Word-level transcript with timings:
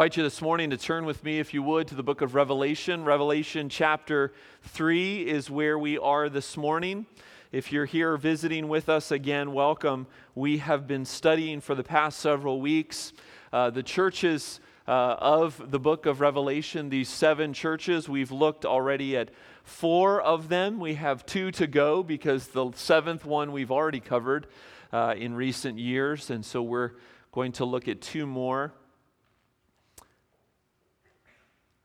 Invite 0.00 0.16
you 0.16 0.22
this 0.22 0.40
morning 0.40 0.70
to 0.70 0.78
turn 0.78 1.04
with 1.04 1.22
me, 1.24 1.40
if 1.40 1.52
you 1.52 1.62
would, 1.62 1.86
to 1.88 1.94
the 1.94 2.02
book 2.02 2.22
of 2.22 2.34
Revelation. 2.34 3.04
Revelation 3.04 3.68
chapter 3.68 4.32
3 4.62 5.28
is 5.28 5.50
where 5.50 5.78
we 5.78 5.98
are 5.98 6.30
this 6.30 6.56
morning. 6.56 7.04
If 7.52 7.70
you're 7.70 7.84
here 7.84 8.16
visiting 8.16 8.68
with 8.68 8.88
us 8.88 9.10
again, 9.10 9.52
welcome. 9.52 10.06
We 10.34 10.56
have 10.56 10.86
been 10.86 11.04
studying 11.04 11.60
for 11.60 11.74
the 11.74 11.84
past 11.84 12.18
several 12.18 12.62
weeks 12.62 13.12
uh, 13.52 13.68
the 13.68 13.82
churches 13.82 14.60
uh, 14.88 15.16
of 15.18 15.70
the 15.70 15.78
book 15.78 16.06
of 16.06 16.22
Revelation, 16.22 16.88
these 16.88 17.10
seven 17.10 17.52
churches. 17.52 18.08
We've 18.08 18.32
looked 18.32 18.64
already 18.64 19.18
at 19.18 19.28
four 19.64 20.22
of 20.22 20.48
them. 20.48 20.80
We 20.80 20.94
have 20.94 21.26
two 21.26 21.50
to 21.50 21.66
go 21.66 22.02
because 22.02 22.46
the 22.46 22.72
seventh 22.72 23.26
one 23.26 23.52
we've 23.52 23.70
already 23.70 24.00
covered 24.00 24.46
uh, 24.94 25.14
in 25.18 25.34
recent 25.34 25.78
years, 25.78 26.30
and 26.30 26.42
so 26.42 26.62
we're 26.62 26.92
going 27.32 27.52
to 27.52 27.66
look 27.66 27.86
at 27.86 28.00
two 28.00 28.24
more. 28.24 28.72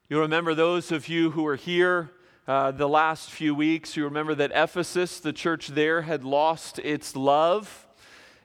You 0.07 0.19
remember 0.19 0.53
those 0.53 0.91
of 0.91 1.07
you 1.07 1.31
who 1.31 1.41
were 1.41 1.55
here 1.55 2.11
uh, 2.47 2.69
the 2.69 2.87
last 2.87 3.31
few 3.31 3.55
weeks, 3.55 3.97
you 3.97 4.03
remember 4.03 4.35
that 4.35 4.51
Ephesus, 4.53 5.19
the 5.19 5.33
church 5.33 5.69
there, 5.69 6.03
had 6.03 6.23
lost 6.23 6.77
its 6.77 7.15
love, 7.15 7.87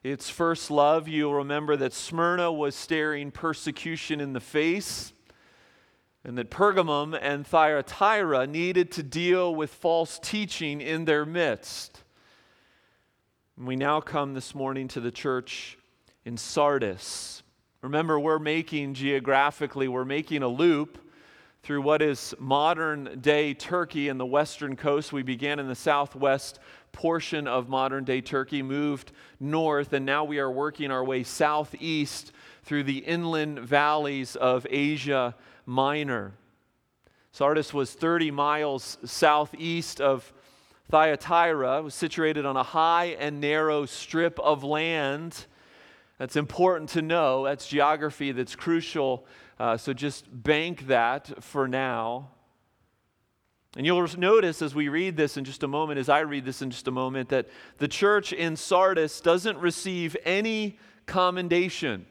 its 0.02 0.30
first 0.30 0.70
love. 0.70 1.06
You'll 1.06 1.34
remember 1.34 1.77
that 1.77 1.92
Smyrna 1.92 2.51
was 2.51 2.74
staring 2.74 3.30
persecution 3.30 4.23
in 4.23 4.32
the 4.32 4.41
face, 4.41 5.12
and 6.24 6.38
that 6.38 6.51
Pergamum 6.51 7.18
and 7.20 7.46
Thyatira 7.46 8.46
needed 8.46 8.90
to 8.92 9.02
deal 9.02 9.54
with 9.54 9.68
false 9.68 10.18
teaching 10.18 10.80
in 10.80 11.04
their 11.04 11.27
midst. 11.27 12.04
And 13.59 13.66
we 13.66 13.77
now 13.77 14.01
come 14.01 14.32
this 14.32 14.54
morning 14.54 14.88
to 14.88 15.01
the 15.01 15.10
church 15.10 15.77
in 16.24 16.38
Sardis. 16.38 17.42
Remember, 17.82 18.18
we're 18.18 18.38
making 18.38 18.95
geographically, 18.95 19.88
we're 19.88 20.06
making 20.06 20.42
a 20.42 20.48
loop 20.48 20.96
through 21.62 21.82
what 21.82 22.00
is 22.00 22.34
modern 22.38 23.20
day 23.20 23.55
Turkey 23.55 24.09
and 24.09 24.18
the 24.18 24.26
western 24.26 24.76
coast. 24.76 25.12
We 25.12 25.23
began 25.23 25.59
in 25.59 25.68
the 25.68 25.74
southwest 25.74 26.59
portion 26.93 27.46
of 27.46 27.68
modern 27.68 28.04
day 28.04 28.21
Turkey, 28.21 28.62
moved 28.62 29.12
north, 29.38 29.93
and 29.93 30.07
now 30.07 30.24
we 30.24 30.38
are 30.38 30.51
working 30.51 30.90
our 30.90 31.04
way 31.04 31.23
southeast 31.23 32.32
through 32.65 32.85
the 32.85 32.98
inland 32.98 33.60
valleys 33.60 34.37
of 34.37 34.66
Asia 34.70 35.35
Minor. 35.66 36.32
Sardis 37.32 37.73
was 37.73 37.92
30 37.92 38.30
miles 38.30 38.98
southeast 39.04 40.01
of 40.01 40.32
Thyatira, 40.90 41.79
it 41.79 41.85
was 41.85 41.95
situated 41.95 42.45
on 42.45 42.57
a 42.57 42.65
high 42.65 43.16
and 43.20 43.40
narrow 43.40 43.87
strip 43.87 44.40
of 44.40 44.65
land. 44.65 45.46
That's 46.21 46.37
important 46.37 46.90
to 46.90 47.02
know. 47.02 47.45
That's 47.45 47.66
geography 47.66 48.30
that's 48.30 48.54
crucial 48.54 49.26
uh, 49.60 49.76
so 49.76 49.93
just 49.93 50.24
bank 50.30 50.87
that 50.87 51.45
for 51.45 51.68
now. 51.68 52.30
And 53.76 53.85
you'll 53.85 54.09
notice 54.16 54.63
as 54.63 54.74
we 54.74 54.88
read 54.88 55.18
this 55.18 55.37
in 55.37 55.45
just 55.45 55.63
a 55.63 55.68
moment, 55.68 55.98
as 55.98 56.09
I 56.09 56.21
read 56.21 56.46
this 56.46 56.63
in 56.63 56.71
just 56.71 56.88
a 56.88 56.91
moment, 56.91 57.29
that 57.29 57.51
the 57.76 57.87
church 57.87 58.32
in 58.32 58.57
Sardis 58.57 59.21
doesn't 59.21 59.59
receive 59.59 60.16
any 60.24 60.79
commendation. 61.04 62.07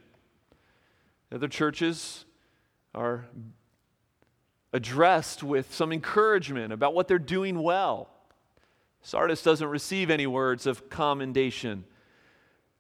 The 1.32 1.38
Other 1.38 1.48
churches 1.48 2.26
are 2.94 3.26
addressed 4.72 5.42
with 5.42 5.74
some 5.74 5.92
encouragement 5.92 6.72
about 6.72 6.94
what 6.94 7.08
they're 7.08 7.18
doing 7.18 7.64
well. 7.64 8.12
Sardis 9.02 9.42
doesn't 9.42 9.70
receive 9.70 10.12
any 10.12 10.28
words 10.28 10.68
of 10.68 10.88
commendation. 10.88 11.84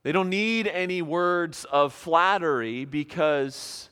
They 0.03 0.11
don't 0.11 0.29
need 0.29 0.67
any 0.67 1.01
words 1.01 1.65
of 1.65 1.93
flattery 1.93 2.85
because 2.85 3.89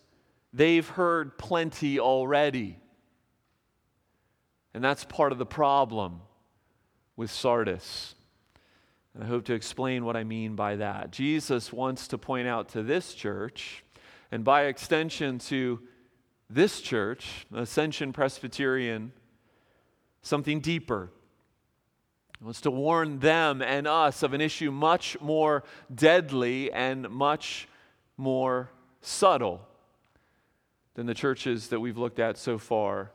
They've 0.57 0.87
heard 0.87 1.37
plenty 1.37 1.99
already. 1.99 2.79
And 4.73 4.83
that's 4.83 5.03
part 5.05 5.31
of 5.31 5.37
the 5.37 5.45
problem 5.45 6.21
with 7.15 7.29
Sardis. 7.29 8.15
And 9.13 9.23
I 9.23 9.27
hope 9.27 9.45
to 9.45 9.53
explain 9.53 10.03
what 10.03 10.15
I 10.15 10.23
mean 10.23 10.55
by 10.55 10.77
that. 10.77 11.11
Jesus 11.11 11.71
wants 11.71 12.07
to 12.07 12.17
point 12.17 12.47
out 12.47 12.69
to 12.69 12.81
this 12.81 13.13
church, 13.13 13.83
and 14.31 14.43
by 14.43 14.63
extension 14.63 15.37
to 15.39 15.79
this 16.49 16.81
church, 16.81 17.45
Ascension 17.53 18.11
Presbyterian, 18.11 19.11
something 20.23 20.59
deeper. 20.59 21.11
He 22.39 22.45
wants 22.45 22.61
to 22.61 22.71
warn 22.71 23.19
them 23.19 23.61
and 23.61 23.87
us 23.87 24.21
of 24.21 24.33
an 24.33 24.41
issue 24.41 24.71
much 24.71 25.19
more 25.19 25.63
deadly 25.93 26.71
and 26.71 27.09
much 27.09 27.67
more 28.15 28.69
subtle 29.01 29.61
than 30.93 31.05
the 31.05 31.13
churches 31.13 31.69
that 31.69 31.79
we've 31.79 31.97
looked 31.97 32.19
at 32.19 32.37
so 32.37 32.57
far 32.57 33.11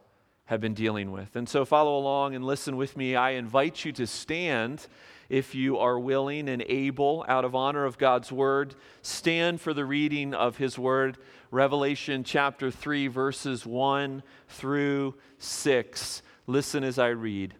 have 0.46 0.60
been 0.60 0.74
dealing 0.74 1.12
with. 1.12 1.36
And 1.36 1.48
so 1.48 1.64
follow 1.64 1.96
along 1.96 2.34
and 2.34 2.44
listen 2.44 2.76
with 2.76 2.96
me. 2.96 3.14
I 3.14 3.30
invite 3.30 3.84
you 3.84 3.92
to 3.92 4.06
stand 4.06 4.86
if 5.28 5.54
you 5.54 5.78
are 5.78 5.98
willing 5.98 6.48
and 6.48 6.62
able, 6.68 7.24
out 7.26 7.44
of 7.44 7.54
honor 7.54 7.84
of 7.84 7.98
God's 7.98 8.30
word. 8.30 8.74
Stand 9.02 9.60
for 9.60 9.72
the 9.72 9.84
reading 9.84 10.34
of 10.34 10.58
his 10.58 10.78
word. 10.78 11.16
Revelation 11.50 12.22
chapter 12.22 12.70
3, 12.70 13.06
verses 13.06 13.64
1 13.64 14.22
through 14.48 15.14
6. 15.38 16.22
Listen 16.46 16.84
as 16.84 16.98
I 16.98 17.08
read. 17.08 17.54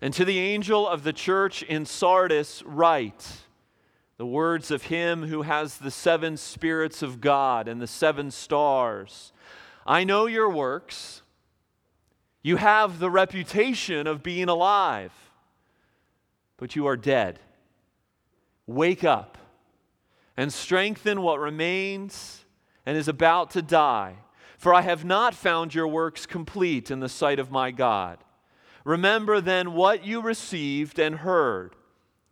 And 0.00 0.14
to 0.14 0.24
the 0.24 0.38
angel 0.38 0.86
of 0.86 1.02
the 1.02 1.12
church 1.12 1.62
in 1.62 1.84
Sardis, 1.84 2.62
write 2.64 3.26
the 4.16 4.26
words 4.26 4.70
of 4.70 4.84
him 4.84 5.24
who 5.24 5.42
has 5.42 5.78
the 5.78 5.90
seven 5.90 6.36
spirits 6.36 7.02
of 7.02 7.20
God 7.20 7.68
and 7.68 7.80
the 7.80 7.86
seven 7.86 8.30
stars. 8.30 9.32
I 9.86 10.04
know 10.04 10.26
your 10.26 10.50
works. 10.50 11.22
You 12.42 12.56
have 12.56 12.98
the 12.98 13.10
reputation 13.10 14.06
of 14.06 14.22
being 14.22 14.48
alive, 14.48 15.12
but 16.56 16.76
you 16.76 16.86
are 16.86 16.96
dead. 16.96 17.40
Wake 18.66 19.04
up 19.04 19.38
and 20.36 20.52
strengthen 20.52 21.22
what 21.22 21.40
remains 21.40 22.44
and 22.86 22.96
is 22.96 23.08
about 23.08 23.50
to 23.52 23.62
die. 23.62 24.16
For 24.56 24.74
I 24.74 24.82
have 24.82 25.04
not 25.04 25.34
found 25.34 25.74
your 25.74 25.88
works 25.88 26.26
complete 26.26 26.90
in 26.90 27.00
the 27.00 27.08
sight 27.08 27.38
of 27.38 27.50
my 27.50 27.70
God. 27.70 28.18
Remember 28.88 29.42
then 29.42 29.74
what 29.74 30.06
you 30.06 30.22
received 30.22 30.98
and 30.98 31.16
heard, 31.16 31.76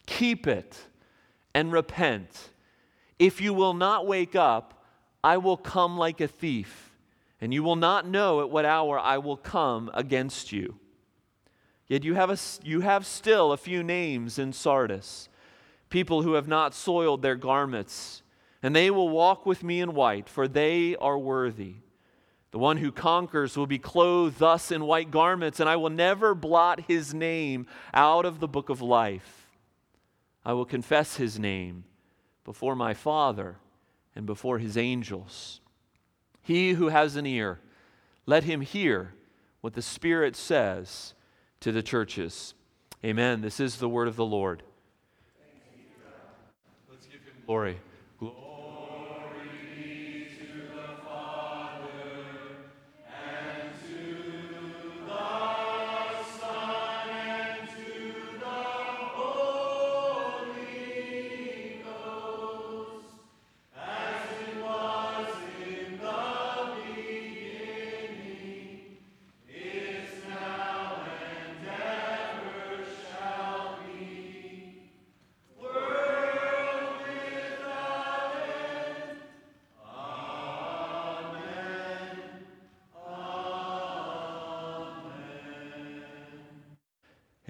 keep 0.06 0.46
it 0.46 0.86
and 1.52 1.70
repent. 1.70 2.48
If 3.18 3.42
you 3.42 3.52
will 3.52 3.74
not 3.74 4.06
wake 4.06 4.34
up, 4.34 4.82
I 5.22 5.36
will 5.36 5.58
come 5.58 5.98
like 5.98 6.18
a 6.22 6.26
thief 6.26 6.94
and 7.42 7.52
you 7.52 7.62
will 7.62 7.76
not 7.76 8.08
know 8.08 8.40
at 8.40 8.48
what 8.48 8.64
hour 8.64 8.98
I 8.98 9.18
will 9.18 9.36
come 9.36 9.90
against 9.92 10.50
you. 10.50 10.76
Yet 11.88 12.04
you 12.04 12.14
have, 12.14 12.30
a, 12.30 12.38
you 12.62 12.80
have 12.80 13.04
still 13.04 13.52
a 13.52 13.58
few 13.58 13.82
names 13.82 14.38
in 14.38 14.54
Sardis, 14.54 15.28
people 15.90 16.22
who 16.22 16.32
have 16.32 16.48
not 16.48 16.72
soiled 16.72 17.20
their 17.20 17.36
garments, 17.36 18.22
and 18.62 18.74
they 18.74 18.90
will 18.90 19.10
walk 19.10 19.44
with 19.44 19.62
me 19.62 19.82
in 19.82 19.92
white, 19.92 20.26
for 20.26 20.48
they 20.48 20.96
are 20.96 21.18
worthy. 21.18 21.74
The 22.56 22.60
one 22.60 22.78
who 22.78 22.90
conquers 22.90 23.54
will 23.54 23.66
be 23.66 23.78
clothed 23.78 24.38
thus 24.38 24.72
in 24.72 24.86
white 24.86 25.10
garments, 25.10 25.60
and 25.60 25.68
I 25.68 25.76
will 25.76 25.90
never 25.90 26.34
blot 26.34 26.80
his 26.88 27.12
name 27.12 27.66
out 27.92 28.24
of 28.24 28.40
the 28.40 28.48
book 28.48 28.70
of 28.70 28.80
life. 28.80 29.50
I 30.42 30.54
will 30.54 30.64
confess 30.64 31.16
his 31.16 31.38
name 31.38 31.84
before 32.44 32.74
my 32.74 32.94
Father 32.94 33.56
and 34.14 34.24
before 34.24 34.58
his 34.58 34.78
angels. 34.78 35.60
He 36.40 36.70
who 36.70 36.88
has 36.88 37.14
an 37.14 37.26
ear, 37.26 37.60
let 38.24 38.44
him 38.44 38.62
hear 38.62 39.12
what 39.60 39.74
the 39.74 39.82
Spirit 39.82 40.34
says 40.34 41.12
to 41.60 41.72
the 41.72 41.82
churches. 41.82 42.54
Amen. 43.04 43.42
This 43.42 43.60
is 43.60 43.76
the 43.76 43.88
word 43.90 44.08
of 44.08 44.16
the 44.16 44.24
Lord. 44.24 44.62
Let's 46.88 47.04
give 47.04 47.20
him 47.20 47.34
glory. 47.44 47.76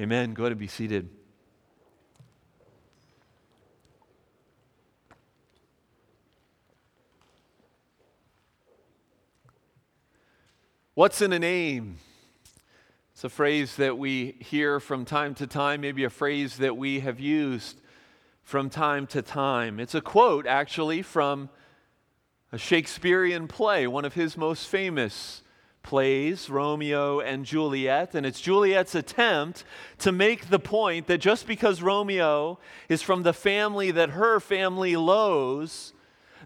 Amen. 0.06 0.35
Go 0.35 0.44
ahead 0.44 0.53
and 0.53 0.61
be 0.61 0.69
seated. 0.69 1.08
What's 10.94 11.20
in 11.20 11.32
a 11.32 11.41
name? 11.41 11.99
It's 13.14 13.25
a 13.25 13.29
phrase 13.29 13.75
that 13.75 13.99
we 13.99 14.37
hear 14.38 14.79
from 14.79 15.05
time 15.05 15.35
to 15.35 15.47
time, 15.49 15.81
maybe 15.81 16.05
a 16.05 16.11
phrase 16.11 16.58
that 16.58 16.76
we 16.76 17.00
have 17.00 17.19
used 17.19 17.81
from 18.44 18.70
time 18.70 19.08
to 19.08 19.23
time. 19.23 19.81
It's 19.81 19.97
a 19.97 20.00
quote, 20.00 20.47
actually, 20.47 21.03
from 21.03 21.50
a 22.53 22.58
Shakespearean 22.58 23.49
play, 23.49 23.88
one 23.88 24.05
of 24.05 24.14
his 24.14 24.37
most 24.37 24.69
famous 24.69 25.43
plays, 25.87 26.50
Romeo 26.50 27.21
and 27.21 27.47
Juliet. 27.47 28.15
And 28.15 28.27
it's 28.27 28.41
Juliet's 28.41 28.94
attempt 28.94 29.65
to 29.99 30.12
make 30.12 30.50
the 30.50 30.59
point 30.59 31.06
that 31.06 31.19
just 31.19 31.47
because 31.47 31.81
Romeo 31.81 32.59
is 32.91 33.00
from 33.00 33.23
the 33.23 33.33
family 33.33 33.91
that 33.93 34.11
her 34.11 34.38
family 34.41 34.97
loathes, 34.97 35.94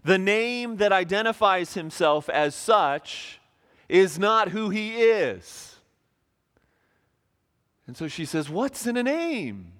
the 0.05 0.17
name 0.17 0.77
that 0.77 0.93
identifies 0.93 1.73
himself 1.73 2.29
as 2.29 2.55
such 2.55 3.41
is 3.89 4.17
not 4.17 4.49
who 4.49 4.69
he 4.69 5.01
is. 5.01 5.75
And 7.87 7.97
so 7.97 8.07
she 8.07 8.23
says, 8.23 8.49
What's 8.49 8.87
in 8.87 8.95
a 8.95 9.03
name? 9.03 9.73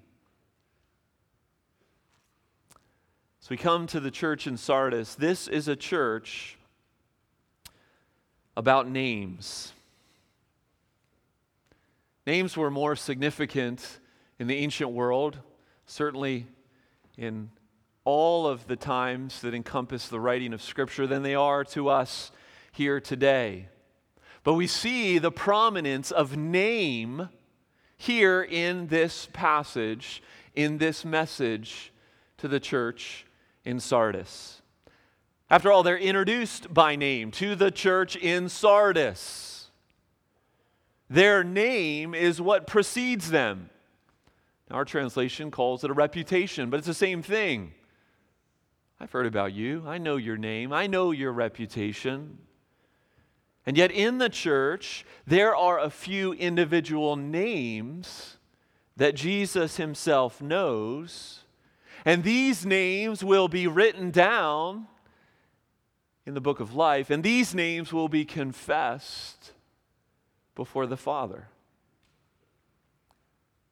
So 3.40 3.48
we 3.50 3.56
come 3.56 3.86
to 3.86 4.00
the 4.00 4.10
church 4.10 4.46
in 4.46 4.56
Sardis. 4.56 5.14
This 5.14 5.48
is 5.48 5.66
a 5.66 5.76
church 5.76 6.58
about 8.56 8.88
names. 8.88 9.72
Names 12.26 12.56
were 12.56 12.70
more 12.70 12.94
significant 12.94 13.98
in 14.38 14.46
the 14.46 14.56
ancient 14.56 14.90
world, 14.90 15.38
certainly 15.86 16.46
in 17.16 17.50
all 18.04 18.46
of 18.46 18.66
the 18.66 18.76
times 18.76 19.40
that 19.40 19.54
encompass 19.54 20.08
the 20.08 20.20
writing 20.20 20.52
of 20.52 20.62
Scripture, 20.62 21.06
than 21.06 21.22
they 21.22 21.34
are 21.34 21.64
to 21.64 21.88
us 21.88 22.32
here 22.72 23.00
today. 23.00 23.68
But 24.44 24.54
we 24.54 24.66
see 24.66 25.18
the 25.18 25.30
prominence 25.30 26.10
of 26.10 26.36
name 26.36 27.28
here 27.96 28.42
in 28.42 28.88
this 28.88 29.28
passage, 29.32 30.22
in 30.54 30.78
this 30.78 31.04
message 31.04 31.92
to 32.38 32.48
the 32.48 32.58
church 32.58 33.24
in 33.64 33.78
Sardis. 33.78 34.61
After 35.52 35.70
all, 35.70 35.82
they're 35.82 35.98
introduced 35.98 36.72
by 36.72 36.96
name 36.96 37.30
to 37.32 37.54
the 37.54 37.70
church 37.70 38.16
in 38.16 38.48
Sardis. 38.48 39.66
Their 41.10 41.44
name 41.44 42.14
is 42.14 42.40
what 42.40 42.66
precedes 42.66 43.30
them. 43.30 43.68
Our 44.70 44.86
translation 44.86 45.50
calls 45.50 45.84
it 45.84 45.90
a 45.90 45.92
reputation, 45.92 46.70
but 46.70 46.78
it's 46.78 46.86
the 46.86 46.94
same 46.94 47.20
thing. 47.20 47.74
I've 48.98 49.12
heard 49.12 49.26
about 49.26 49.52
you. 49.52 49.84
I 49.86 49.98
know 49.98 50.16
your 50.16 50.38
name. 50.38 50.72
I 50.72 50.86
know 50.86 51.10
your 51.10 51.32
reputation. 51.32 52.38
And 53.66 53.76
yet, 53.76 53.90
in 53.90 54.16
the 54.16 54.30
church, 54.30 55.04
there 55.26 55.54
are 55.54 55.78
a 55.78 55.90
few 55.90 56.32
individual 56.32 57.16
names 57.16 58.38
that 58.96 59.14
Jesus 59.14 59.76
himself 59.76 60.40
knows. 60.40 61.40
And 62.06 62.24
these 62.24 62.64
names 62.64 63.22
will 63.22 63.48
be 63.48 63.66
written 63.66 64.10
down 64.10 64.86
in 66.26 66.34
the 66.34 66.40
book 66.40 66.60
of 66.60 66.74
life, 66.74 67.10
and 67.10 67.22
these 67.22 67.54
names 67.54 67.92
will 67.92 68.08
be 68.08 68.24
confessed 68.24 69.52
before 70.54 70.86
the 70.86 70.96
Father. 70.96 71.48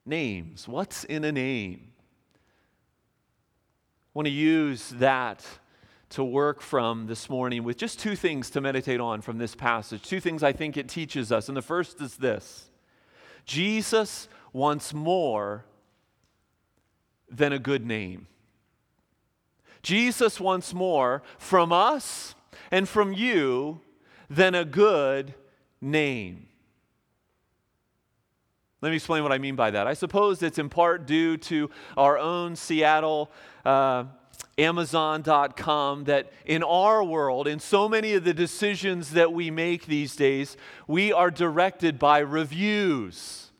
Names. 0.05 0.67
What's 0.67 1.03
in 1.03 1.23
a 1.23 1.31
name? 1.31 1.91
I 4.13 4.13
want 4.13 4.25
to 4.25 4.31
use 4.31 4.89
that 4.97 5.45
to 6.09 6.23
work 6.23 6.61
from 6.61 7.07
this 7.07 7.29
morning 7.29 7.63
with 7.63 7.77
just 7.77 7.99
two 7.99 8.17
things 8.17 8.49
to 8.49 8.59
meditate 8.59 8.99
on 8.99 9.21
from 9.21 9.37
this 9.37 9.55
passage. 9.55 10.03
Two 10.03 10.19
things 10.19 10.43
I 10.43 10.51
think 10.51 10.75
it 10.75 10.89
teaches 10.89 11.31
us. 11.31 11.47
And 11.47 11.55
the 11.55 11.61
first 11.61 12.01
is 12.01 12.17
this 12.17 12.69
Jesus 13.45 14.27
wants 14.51 14.93
more 14.93 15.63
than 17.29 17.53
a 17.53 17.59
good 17.59 17.85
name. 17.85 18.27
Jesus 19.81 20.39
wants 20.39 20.73
more 20.73 21.23
from 21.37 21.71
us 21.71 22.35
and 22.71 22.87
from 22.87 23.13
you 23.13 23.81
than 24.29 24.55
a 24.55 24.65
good 24.65 25.33
name. 25.81 26.47
Let 28.81 28.89
me 28.89 28.95
explain 28.95 29.21
what 29.21 29.31
I 29.31 29.37
mean 29.37 29.55
by 29.55 29.71
that. 29.71 29.85
I 29.85 29.93
suppose 29.93 30.41
it's 30.41 30.57
in 30.57 30.69
part 30.69 31.05
due 31.05 31.37
to 31.37 31.69
our 31.95 32.17
own 32.17 32.55
Seattle. 32.55 33.29
Uh, 33.63 34.05
Amazon.com 34.57 36.03
that 36.05 36.31
in 36.45 36.61
our 36.63 37.03
world, 37.03 37.47
in 37.47 37.59
so 37.59 37.87
many 37.87 38.13
of 38.13 38.23
the 38.23 38.33
decisions 38.33 39.11
that 39.11 39.31
we 39.33 39.49
make 39.49 39.85
these 39.85 40.15
days, 40.15 40.57
we 40.87 41.13
are 41.13 41.31
directed 41.31 41.97
by 41.97 42.19
reviews. 42.19 43.51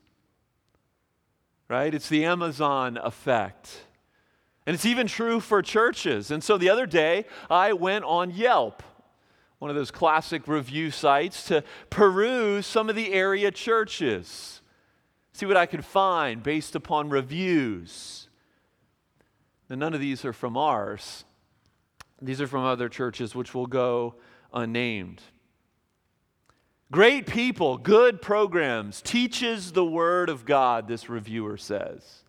Right? 1.67 1.93
It's 1.93 2.09
the 2.09 2.25
Amazon 2.25 2.97
effect. 2.97 3.85
And 4.65 4.73
it's 4.73 4.85
even 4.85 5.07
true 5.07 5.39
for 5.39 5.61
churches. 5.61 6.29
And 6.29 6.43
so 6.43 6.57
the 6.57 6.69
other 6.69 6.85
day, 6.85 7.25
I 7.49 7.73
went 7.73 8.05
on 8.05 8.31
Yelp 8.31 8.83
one 9.61 9.69
of 9.69 9.75
those 9.75 9.91
classic 9.91 10.47
review 10.47 10.89
sites, 10.89 11.45
to 11.45 11.63
peruse 11.91 12.65
some 12.65 12.89
of 12.89 12.95
the 12.95 13.13
area 13.13 13.51
churches, 13.51 14.59
see 15.33 15.45
what 15.45 15.55
I 15.55 15.67
could 15.67 15.85
find 15.85 16.41
based 16.41 16.73
upon 16.73 17.11
reviews. 17.11 18.27
And 19.69 19.79
none 19.79 19.93
of 19.93 19.99
these 19.99 20.25
are 20.25 20.33
from 20.33 20.57
ours, 20.57 21.25
these 22.19 22.41
are 22.41 22.47
from 22.47 22.63
other 22.63 22.89
churches, 22.89 23.35
which 23.35 23.53
will 23.53 23.67
go 23.67 24.15
unnamed. 24.51 25.21
Great 26.91 27.27
people, 27.27 27.77
good 27.77 28.19
programs, 28.19 28.99
teaches 28.99 29.73
the 29.73 29.85
Word 29.85 30.29
of 30.29 30.43
God, 30.43 30.87
this 30.87 31.07
reviewer 31.07 31.55
says. 31.57 32.23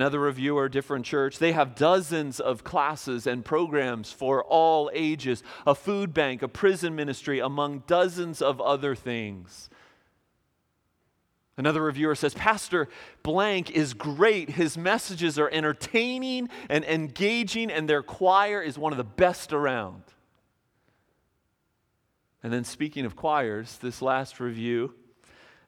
Another 0.00 0.20
reviewer, 0.20 0.70
different 0.70 1.04
church, 1.04 1.38
they 1.38 1.52
have 1.52 1.74
dozens 1.74 2.40
of 2.40 2.64
classes 2.64 3.26
and 3.26 3.44
programs 3.44 4.10
for 4.10 4.42
all 4.42 4.90
ages, 4.94 5.42
a 5.66 5.74
food 5.74 6.14
bank, 6.14 6.40
a 6.40 6.48
prison 6.48 6.96
ministry, 6.96 7.38
among 7.38 7.80
dozens 7.86 8.40
of 8.40 8.62
other 8.62 8.94
things. 8.94 9.68
Another 11.58 11.82
reviewer 11.82 12.14
says, 12.14 12.32
Pastor 12.32 12.88
Blank 13.22 13.72
is 13.72 13.92
great. 13.92 14.48
His 14.48 14.78
messages 14.78 15.38
are 15.38 15.50
entertaining 15.50 16.48
and 16.70 16.82
engaging, 16.86 17.70
and 17.70 17.86
their 17.86 18.02
choir 18.02 18.62
is 18.62 18.78
one 18.78 18.94
of 18.94 18.96
the 18.96 19.04
best 19.04 19.52
around. 19.52 20.04
And 22.42 22.50
then, 22.50 22.64
speaking 22.64 23.04
of 23.04 23.16
choirs, 23.16 23.76
this 23.82 24.00
last 24.00 24.40
review, 24.40 24.94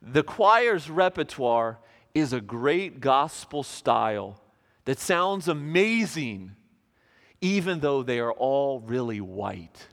the 0.00 0.22
choir's 0.22 0.88
repertoire 0.88 1.80
is 2.14 2.32
a 2.32 2.40
great 2.40 3.00
gospel 3.00 3.62
style 3.62 4.40
that 4.84 4.98
sounds 4.98 5.48
amazing, 5.48 6.52
even 7.40 7.80
though 7.80 8.02
they 8.02 8.18
are 8.18 8.32
all 8.32 8.80
really 8.80 9.20
white. 9.20 9.88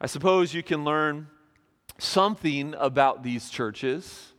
I 0.00 0.06
suppose 0.06 0.54
you 0.54 0.62
can 0.62 0.82
learn 0.84 1.28
something 1.98 2.74
about 2.78 3.22
these 3.22 3.50
churches 3.50 4.32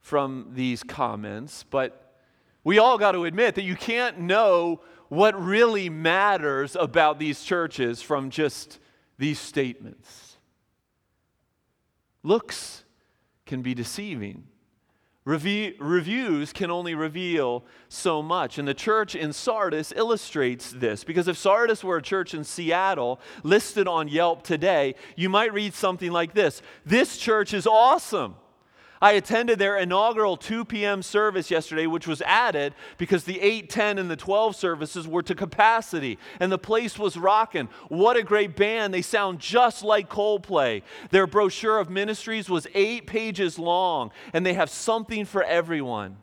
from 0.00 0.50
these 0.52 0.84
comments, 0.84 1.64
but 1.64 2.20
we 2.62 2.78
all 2.78 2.96
got 2.96 3.12
to 3.12 3.24
admit 3.24 3.56
that 3.56 3.64
you 3.64 3.74
can't 3.74 4.20
know 4.20 4.80
what 5.08 5.40
really 5.40 5.88
matters 5.88 6.76
about 6.76 7.18
these 7.18 7.42
churches 7.42 8.00
from 8.00 8.30
just 8.30 8.78
these 9.18 9.40
statements. 9.40 10.35
Looks 12.26 12.82
can 13.46 13.62
be 13.62 13.72
deceiving. 13.72 14.48
reviews 15.24 16.52
can 16.52 16.72
only 16.72 16.92
reveal 16.96 17.64
so 17.88 18.20
much. 18.20 18.58
And 18.58 18.66
the 18.66 18.74
church 18.74 19.14
in 19.14 19.32
Sardis 19.32 19.92
illustrates 19.94 20.72
this 20.72 21.04
because 21.04 21.28
if 21.28 21.38
Sardis 21.38 21.84
were 21.84 21.98
a 21.98 22.02
church 22.02 22.34
in 22.34 22.42
Seattle 22.42 23.20
listed 23.44 23.86
on 23.86 24.08
Yelp 24.08 24.42
today, 24.42 24.96
you 25.14 25.28
might 25.28 25.52
read 25.52 25.72
something 25.72 26.10
like 26.10 26.34
this 26.34 26.62
This 26.84 27.16
church 27.16 27.54
is 27.54 27.64
awesome. 27.64 28.34
I 29.00 29.12
attended 29.12 29.58
their 29.58 29.76
inaugural 29.76 30.36
2 30.36 30.64
p.m. 30.64 31.02
service 31.02 31.50
yesterday, 31.50 31.86
which 31.86 32.06
was 32.06 32.22
added 32.22 32.74
because 32.98 33.24
the 33.24 33.40
8, 33.40 33.68
10, 33.68 33.98
and 33.98 34.10
the 34.10 34.16
12 34.16 34.56
services 34.56 35.06
were 35.06 35.22
to 35.22 35.34
capacity, 35.34 36.18
and 36.40 36.50
the 36.50 36.58
place 36.58 36.98
was 36.98 37.16
rocking. 37.16 37.68
What 37.88 38.16
a 38.16 38.22
great 38.22 38.56
band. 38.56 38.94
They 38.94 39.02
sound 39.02 39.38
just 39.38 39.82
like 39.82 40.08
Coldplay. 40.08 40.82
Their 41.10 41.26
brochure 41.26 41.78
of 41.78 41.90
ministries 41.90 42.48
was 42.48 42.66
eight 42.74 43.06
pages 43.06 43.58
long, 43.58 44.10
and 44.32 44.44
they 44.44 44.54
have 44.54 44.70
something 44.70 45.24
for 45.24 45.42
everyone. 45.42 46.16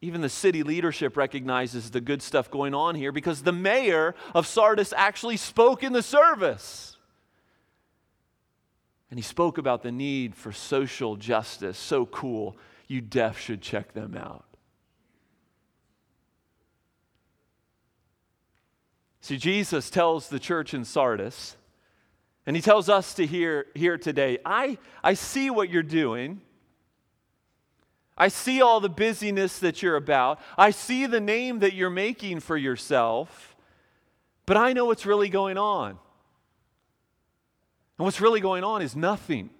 Even 0.00 0.20
the 0.20 0.28
city 0.28 0.62
leadership 0.62 1.16
recognizes 1.16 1.90
the 1.90 2.00
good 2.00 2.22
stuff 2.22 2.50
going 2.50 2.74
on 2.74 2.94
here 2.94 3.10
because 3.10 3.42
the 3.42 3.52
mayor 3.52 4.14
of 4.32 4.46
Sardis 4.46 4.92
actually 4.96 5.36
spoke 5.36 5.82
in 5.82 5.92
the 5.92 6.02
service. 6.02 6.87
And 9.10 9.18
he 9.18 9.22
spoke 9.22 9.58
about 9.58 9.82
the 9.82 9.92
need 9.92 10.34
for 10.34 10.52
social 10.52 11.16
justice. 11.16 11.78
So 11.78 12.06
cool. 12.06 12.56
You 12.86 13.00
deaf 13.00 13.38
should 13.38 13.62
check 13.62 13.92
them 13.92 14.16
out. 14.16 14.44
See, 19.20 19.36
Jesus 19.36 19.90
tells 19.90 20.28
the 20.28 20.38
church 20.38 20.72
in 20.72 20.86
Sardis, 20.86 21.56
and 22.46 22.56
he 22.56 22.62
tells 22.62 22.88
us 22.88 23.12
to 23.14 23.26
hear 23.26 23.66
here 23.74 23.98
today, 23.98 24.38
I, 24.42 24.78
I 25.04 25.12
see 25.12 25.50
what 25.50 25.68
you're 25.68 25.82
doing. 25.82 26.40
I 28.16 28.28
see 28.28 28.62
all 28.62 28.80
the 28.80 28.88
busyness 28.88 29.58
that 29.58 29.82
you're 29.82 29.96
about. 29.96 30.40
I 30.56 30.70
see 30.70 31.04
the 31.04 31.20
name 31.20 31.58
that 31.58 31.74
you're 31.74 31.90
making 31.90 32.40
for 32.40 32.56
yourself, 32.56 33.54
but 34.46 34.56
I 34.56 34.72
know 34.72 34.86
what's 34.86 35.04
really 35.04 35.28
going 35.28 35.58
on. 35.58 35.98
And 37.98 38.04
what's 38.04 38.20
really 38.20 38.40
going 38.40 38.62
on 38.62 38.80
is 38.80 38.94
nothing. 38.94 39.50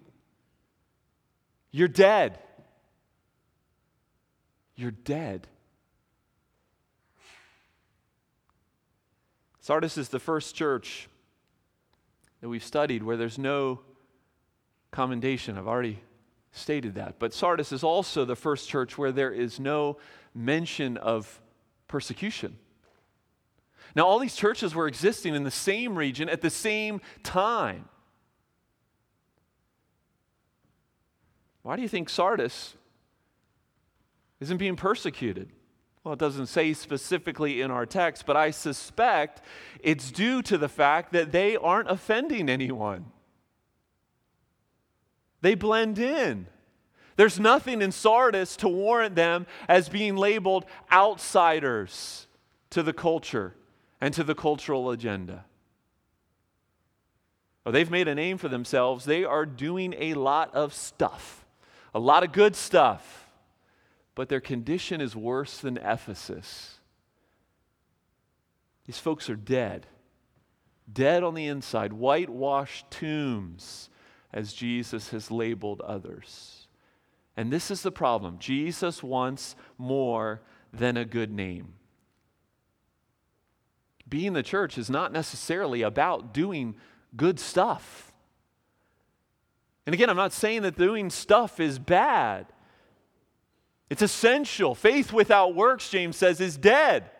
You're 1.70 1.88
dead. 1.88 2.38
You're 4.76 4.92
dead. 4.92 5.48
Sardis 9.60 9.98
is 9.98 10.08
the 10.08 10.20
first 10.20 10.54
church 10.54 11.08
that 12.40 12.48
we've 12.48 12.64
studied 12.64 13.02
where 13.02 13.16
there's 13.16 13.38
no 13.38 13.80
commendation. 14.92 15.58
I've 15.58 15.66
already 15.66 15.98
stated 16.52 16.94
that. 16.94 17.18
But 17.18 17.34
Sardis 17.34 17.72
is 17.72 17.82
also 17.82 18.24
the 18.24 18.36
first 18.36 18.68
church 18.68 18.96
where 18.96 19.12
there 19.12 19.32
is 19.32 19.58
no 19.58 19.98
mention 20.34 20.96
of 20.96 21.40
persecution. 21.88 22.56
Now, 23.94 24.06
all 24.06 24.18
these 24.18 24.36
churches 24.36 24.74
were 24.74 24.86
existing 24.86 25.34
in 25.34 25.42
the 25.42 25.50
same 25.50 25.96
region 25.96 26.28
at 26.28 26.40
the 26.40 26.50
same 26.50 27.00
time. 27.22 27.88
Why 31.68 31.76
do 31.76 31.82
you 31.82 31.88
think 31.88 32.08
Sardis 32.08 32.72
isn't 34.40 34.56
being 34.56 34.74
persecuted? 34.74 35.50
Well, 36.02 36.14
it 36.14 36.18
doesn't 36.18 36.46
say 36.46 36.72
specifically 36.72 37.60
in 37.60 37.70
our 37.70 37.84
text, 37.84 38.24
but 38.24 38.38
I 38.38 38.52
suspect 38.52 39.42
it's 39.82 40.10
due 40.10 40.40
to 40.44 40.56
the 40.56 40.70
fact 40.70 41.12
that 41.12 41.30
they 41.30 41.58
aren't 41.58 41.90
offending 41.90 42.48
anyone. 42.48 43.04
They 45.42 45.54
blend 45.54 45.98
in. 45.98 46.46
There's 47.16 47.38
nothing 47.38 47.82
in 47.82 47.92
Sardis 47.92 48.56
to 48.56 48.68
warrant 48.70 49.14
them 49.14 49.46
as 49.68 49.90
being 49.90 50.16
labeled 50.16 50.64
outsiders 50.90 52.28
to 52.70 52.82
the 52.82 52.94
culture 52.94 53.54
and 54.00 54.14
to 54.14 54.24
the 54.24 54.34
cultural 54.34 54.90
agenda. 54.90 55.44
Oh, 57.66 57.70
they've 57.70 57.90
made 57.90 58.08
a 58.08 58.14
name 58.14 58.38
for 58.38 58.48
themselves. 58.48 59.04
They 59.04 59.22
are 59.22 59.44
doing 59.44 59.94
a 59.98 60.14
lot 60.14 60.54
of 60.54 60.72
stuff, 60.72 61.44
a 61.94 61.98
lot 61.98 62.24
of 62.24 62.32
good 62.32 62.54
stuff 62.54 63.28
but 64.18 64.28
their 64.28 64.40
condition 64.40 65.00
is 65.00 65.14
worse 65.14 65.58
than 65.58 65.76
Ephesus. 65.76 66.80
These 68.84 68.98
folks 68.98 69.30
are 69.30 69.36
dead, 69.36 69.86
dead 70.92 71.22
on 71.22 71.34
the 71.34 71.46
inside, 71.46 71.92
whitewashed 71.92 72.90
tombs, 72.90 73.90
as 74.32 74.54
Jesus 74.54 75.10
has 75.10 75.30
labeled 75.30 75.80
others. 75.82 76.66
And 77.36 77.52
this 77.52 77.70
is 77.70 77.82
the 77.82 77.92
problem 77.92 78.40
Jesus 78.40 79.04
wants 79.04 79.54
more 79.78 80.40
than 80.72 80.96
a 80.96 81.04
good 81.04 81.30
name. 81.30 81.74
Being 84.08 84.32
the 84.32 84.42
church 84.42 84.76
is 84.76 84.90
not 84.90 85.12
necessarily 85.12 85.82
about 85.82 86.34
doing 86.34 86.74
good 87.16 87.38
stuff. 87.38 88.07
And 89.88 89.94
again, 89.94 90.10
I'm 90.10 90.16
not 90.16 90.34
saying 90.34 90.60
that 90.62 90.76
doing 90.76 91.08
stuff 91.08 91.58
is 91.58 91.78
bad. 91.78 92.44
It's 93.88 94.02
essential. 94.02 94.74
Faith 94.74 95.14
without 95.14 95.54
works, 95.54 95.88
James 95.88 96.14
says, 96.14 96.42
is 96.42 96.58
dead. 96.58 97.10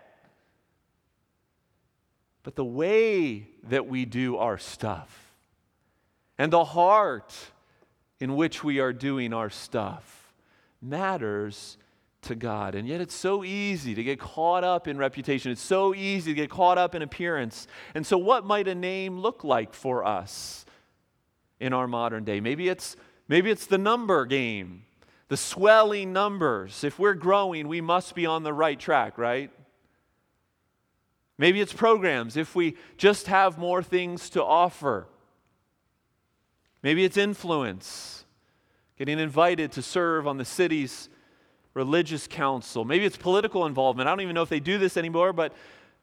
But 2.43 2.57
the 2.57 2.67
way 2.67 3.49
that 3.71 3.87
we 3.87 4.05
do 4.05 4.37
our 4.37 4.59
stuff 4.59 5.35
and 6.37 6.53
the 6.53 6.63
heart 6.63 7.35
in 8.21 8.37
which 8.37 8.63
we 8.63 8.81
are 8.81 8.93
doing 8.93 9.33
our 9.33 9.49
stuff 9.49 10.35
matters 10.83 11.79
to 12.21 12.35
God. 12.35 12.75
And 12.75 12.87
yet 12.87 13.01
it's 13.01 13.15
so 13.15 13.45
easy 13.45 13.95
to 13.95 14.05
get 14.05 14.21
caught 14.21 14.63
up 14.63 14.87
in 14.87 14.99
reputation. 14.99 15.53
It's 15.53 15.63
so 15.63 15.95
easy 15.95 16.33
to 16.33 16.37
get 16.37 16.51
caught 16.51 16.77
up 16.77 16.95
in 16.95 17.01
appearance. 17.01 17.67
And 17.95 18.07
so, 18.07 18.19
what 18.19 18.45
might 18.45 18.69
a 18.69 18.75
name 18.75 19.19
look 19.19 19.43
like 19.43 19.73
for 19.73 20.05
us 20.05 20.67
in 21.61 21.73
our 21.73 21.87
modern 21.87 22.25
day? 22.25 22.41
Maybe 22.41 22.69
it's, 22.69 22.97
maybe 23.29 23.51
it's 23.51 23.67
the 23.67 23.79
number 23.79 24.27
game 24.27 24.85
the 25.29 25.37
swelling 25.37 26.13
numbers. 26.13 26.83
If 26.83 26.99
we're 26.99 27.15
growing, 27.15 27.69
we 27.69 27.81
must 27.81 28.15
be 28.15 28.27
on 28.27 28.43
the 28.43 28.53
right 28.53 28.79
track, 28.79 29.19
right? 29.19 29.51
Maybe 31.37 31.61
it's 31.61 31.73
programs, 31.73 32.37
if 32.37 32.57
we 32.57 32.77
just 32.97 33.29
have 33.29 33.59
more 33.59 33.83
things 33.83 34.31
to 34.31 34.43
offer. 34.43 35.07
Maybe 36.83 37.05
it's 37.05 37.17
influence, 37.17 38.25
getting 38.97 39.19
invited 39.19 39.71
to 39.73 39.83
serve 39.83 40.27
on 40.27 40.39
the 40.39 40.45
city's 40.45 41.09
religious 41.75 42.27
council. 42.27 42.85
Maybe 42.85 43.05
it's 43.05 43.17
political 43.17 43.67
involvement. 43.67 44.09
I 44.09 44.13
don't 44.13 44.23
even 44.23 44.35
know 44.35 44.43
if 44.43 44.49
they 44.49 44.61
do 44.61 44.79
this 44.79 44.97
anymore, 44.97 45.33
but 45.33 45.53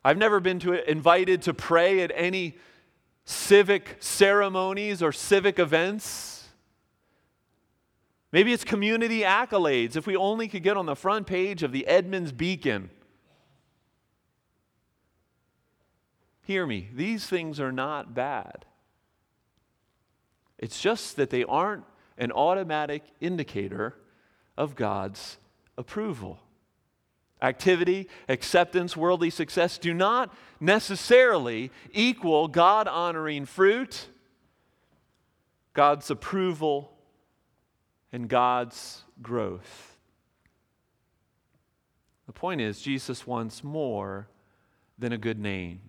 I've 0.05 0.17
never 0.17 0.39
been 0.39 0.59
to 0.59 0.89
invited 0.89 1.41
to 1.43 1.53
pray 1.53 2.01
at 2.01 2.11
any 2.15 2.55
civic 3.25 3.97
ceremonies 3.99 5.01
or 5.01 5.11
civic 5.11 5.59
events. 5.59 6.47
Maybe 8.31 8.53
it's 8.53 8.63
community 8.63 9.21
accolades. 9.21 9.95
If 9.95 10.07
we 10.07 10.15
only 10.15 10.47
could 10.47 10.63
get 10.63 10.77
on 10.77 10.85
the 10.85 10.95
front 10.95 11.25
page 11.25 11.63
of 11.63 11.71
the 11.71 11.87
Edmonds 11.87 12.31
Beacon. 12.31 12.89
Hear 16.43 16.67
me, 16.67 16.89
these 16.93 17.25
things 17.25 17.59
are 17.59 17.71
not 17.71 18.13
bad. 18.13 18.65
It's 20.59 20.79
just 20.79 21.15
that 21.15 21.31
they 21.31 21.43
aren't 21.43 21.85
an 22.17 22.31
automatic 22.31 23.03
indicator 23.19 23.95
of 24.55 24.75
God's 24.75 25.37
approval. 25.77 26.39
Activity, 27.41 28.07
acceptance, 28.29 28.95
worldly 28.95 29.29
success 29.29 29.77
do 29.77 29.93
not 29.93 30.33
necessarily 30.59 31.71
equal 31.91 32.47
God 32.47 32.87
honoring 32.87 33.45
fruit, 33.45 34.07
God's 35.73 36.09
approval 36.09 36.91
and 38.11 38.29
God's 38.29 39.03
growth. 39.21 39.97
The 42.27 42.33
point 42.33 42.61
is, 42.61 42.81
Jesus 42.81 43.27
wants 43.27 43.63
more 43.63 44.27
than 44.97 45.11
a 45.11 45.17
good 45.17 45.39
name. 45.39 45.81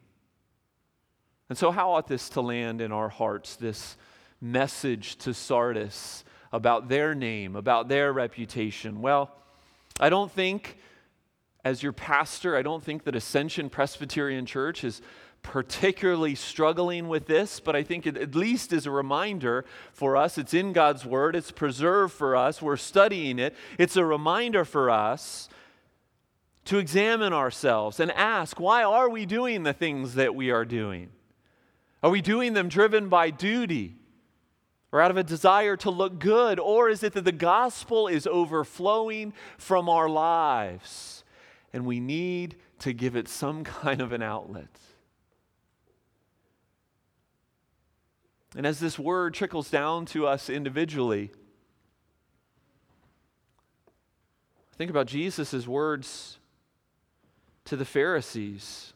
And 1.48 1.56
so, 1.56 1.70
how 1.70 1.92
ought 1.92 2.08
this 2.08 2.28
to 2.30 2.40
land 2.40 2.80
in 2.80 2.90
our 2.90 3.08
hearts, 3.08 3.56
this 3.56 3.96
message 4.40 5.16
to 5.18 5.32
Sardis 5.32 6.24
about 6.52 6.88
their 6.88 7.14
name, 7.14 7.54
about 7.54 7.88
their 7.88 8.12
reputation? 8.12 9.00
Well, 9.00 9.30
I 10.00 10.08
don't 10.08 10.30
think, 10.30 10.76
as 11.66 11.82
your 11.82 11.92
pastor, 11.92 12.56
I 12.56 12.62
don't 12.62 12.84
think 12.84 13.02
that 13.02 13.16
Ascension 13.16 13.68
Presbyterian 13.68 14.46
Church 14.46 14.84
is 14.84 15.02
particularly 15.42 16.36
struggling 16.36 17.08
with 17.08 17.26
this, 17.26 17.58
but 17.58 17.74
I 17.74 17.82
think 17.82 18.06
it 18.06 18.16
at 18.16 18.36
least 18.36 18.72
is 18.72 18.86
a 18.86 18.92
reminder 18.92 19.64
for 19.92 20.16
us. 20.16 20.38
It's 20.38 20.54
in 20.54 20.72
God's 20.72 21.04
Word, 21.04 21.34
it's 21.34 21.50
preserved 21.50 22.12
for 22.12 22.36
us, 22.36 22.62
we're 22.62 22.76
studying 22.76 23.40
it. 23.40 23.52
It's 23.78 23.96
a 23.96 24.04
reminder 24.04 24.64
for 24.64 24.90
us 24.90 25.48
to 26.66 26.78
examine 26.78 27.32
ourselves 27.32 27.98
and 27.98 28.12
ask 28.12 28.60
why 28.60 28.84
are 28.84 29.10
we 29.10 29.26
doing 29.26 29.64
the 29.64 29.72
things 29.72 30.14
that 30.14 30.36
we 30.36 30.52
are 30.52 30.64
doing? 30.64 31.08
Are 32.00 32.10
we 32.10 32.20
doing 32.20 32.52
them 32.52 32.68
driven 32.68 33.08
by 33.08 33.30
duty? 33.30 33.96
Or 34.92 35.00
out 35.00 35.10
of 35.10 35.16
a 35.16 35.24
desire 35.24 35.76
to 35.78 35.90
look 35.90 36.20
good? 36.20 36.60
Or 36.60 36.88
is 36.88 37.02
it 37.02 37.14
that 37.14 37.24
the 37.24 37.32
gospel 37.32 38.06
is 38.06 38.24
overflowing 38.28 39.32
from 39.58 39.88
our 39.88 40.08
lives 40.08 41.24
and 41.76 41.84
we 41.84 42.00
need 42.00 42.56
to 42.78 42.94
give 42.94 43.16
it 43.16 43.28
some 43.28 43.62
kind 43.62 44.00
of 44.00 44.10
an 44.10 44.22
outlet? 44.22 44.80
And 48.56 48.66
as 48.66 48.80
this 48.80 48.98
word 48.98 49.34
trickles 49.34 49.70
down 49.70 50.06
to 50.06 50.26
us 50.26 50.48
individually, 50.48 51.32
think 54.78 54.90
about 54.90 55.06
Jesus' 55.06 55.66
words 55.66 56.38
to 57.66 57.76
the 57.76 57.84
Pharisees. 57.84 58.94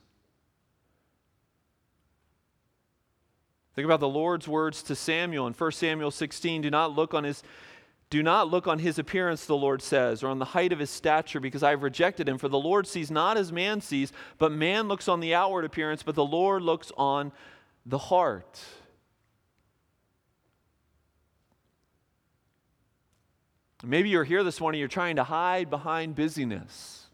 Think 3.75 3.85
about 3.85 4.01
the 4.01 4.09
Lord's 4.09 4.49
words 4.49 4.83
to 4.85 4.95
Samuel 4.95 5.47
in 5.47 5.53
1 5.53 5.73
Samuel 5.73 6.11
16. 6.11 6.63
Do 6.63 6.71
not 6.71 6.97
look 6.97 7.13
on 7.13 7.25
his 7.25 7.43
do 8.11 8.25
not 8.25 8.51
look 8.51 8.67
on 8.67 8.81
his 8.81 8.99
appearance, 8.99 9.47
the 9.47 9.57
Lord 9.57 9.81
says, 9.81 10.25
or 10.25 10.29
on 10.29 10.41
the 10.41 10.47
height 10.47 10.73
of 10.73 10.81
his 10.81 10.91
stature, 10.91 11.39
because 11.39 11.63
I 11.63 11.71
have 11.71 11.85
rejected 11.85 12.29
him. 12.29 12.39
For 12.39 12.49
the 12.49 12.59
Lord 12.59 12.89
sees 12.89 13.09
not 13.09 13.37
as 13.37 13.53
man 13.53 13.81
sees, 13.81 14.13
but 14.37 14.51
man 14.51 14.89
looks 14.89 15.07
on 15.07 15.21
the 15.21 15.33
outward 15.33 15.65
appearance, 15.65 16.03
but 16.03 16.17
the 16.17 16.25
Lord 16.25 16.63
looks 16.63 16.91
on 16.97 17.31
the 17.87 17.99
heart. 17.99 18.61
Maybe 23.85 24.09
you're 24.11 24.25
here 24.25 24.43
this 24.43 24.61
morning, 24.61 24.81
you're 24.81 24.89
trying 24.89 25.17
to 25.17 25.25
hide 25.25 25.71
behind 25.71 26.17
busyness. 26.17 27.07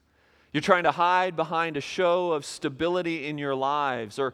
You're 0.52 0.62
trying 0.62 0.84
to 0.84 0.92
hide 0.92 1.36
behind 1.36 1.76
a 1.76 1.82
show 1.82 2.32
of 2.32 2.46
stability 2.46 3.26
in 3.26 3.36
your 3.36 3.54
lives, 3.54 4.18
or 4.18 4.32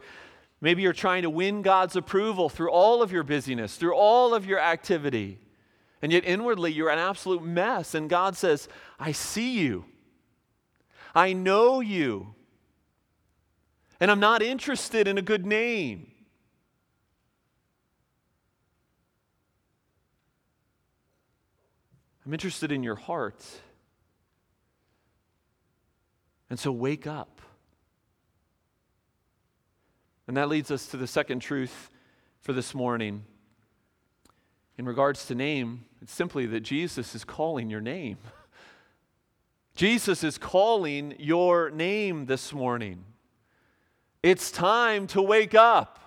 maybe 0.61 0.83
you're 0.83 0.93
trying 0.93 1.23
to 1.23 1.31
win 1.31 1.63
God's 1.63 1.97
approval 1.97 2.49
through 2.49 2.71
all 2.71 3.03
of 3.03 3.11
your 3.11 3.25
busyness, 3.25 3.75
through 3.75 3.97
all 3.97 4.33
of 4.33 4.47
your 4.47 4.61
activity. 4.61 5.41
And 6.03 6.11
yet 6.11 6.25
inwardly, 6.25 6.73
you're 6.73 6.91
an 6.91 6.99
absolute 6.99 7.45
mess. 7.45 7.95
And 7.95 8.11
God 8.11 8.37
says, 8.37 8.69
I 8.99 9.13
see 9.13 9.59
you. 9.59 9.85
I 11.15 11.33
know 11.33 11.81
you. 11.81 12.35
And 14.01 14.11
I'm 14.11 14.19
not 14.19 14.43
interested 14.43 15.07
in 15.07 15.17
a 15.17 15.23
good 15.23 15.47
name. 15.47 16.11
I'm 22.27 22.33
interested 22.33 22.73
in 22.73 22.83
your 22.83 22.97
heart. 22.97 23.45
And 26.51 26.59
so 26.59 26.73
wake 26.73 27.07
up. 27.07 27.41
And 30.27 30.37
that 30.37 30.49
leads 30.49 30.71
us 30.71 30.87
to 30.89 30.97
the 30.97 31.07
second 31.07 31.41
truth 31.41 31.91
for 32.41 32.53
this 32.53 32.75
morning. 32.75 33.25
In 34.83 34.89
regards 34.89 35.27
to 35.27 35.37
name, 35.37 35.85
it's 36.01 36.13
simply 36.13 36.45
that 36.47 36.63
Jesus 36.63 37.15
is 37.15 37.23
calling 37.23 37.71
your 37.71 37.81
name. 37.81 38.19
Jesus 39.77 40.25
is 40.25 40.39
calling 40.39 41.15
your 41.21 41.71
name 41.71 42.27
this 42.27 42.53
morning. 42.53 43.05
It's 44.25 44.51
time 44.51 45.07
to 45.07 45.23
wake 45.23 45.55
up. 45.55 46.01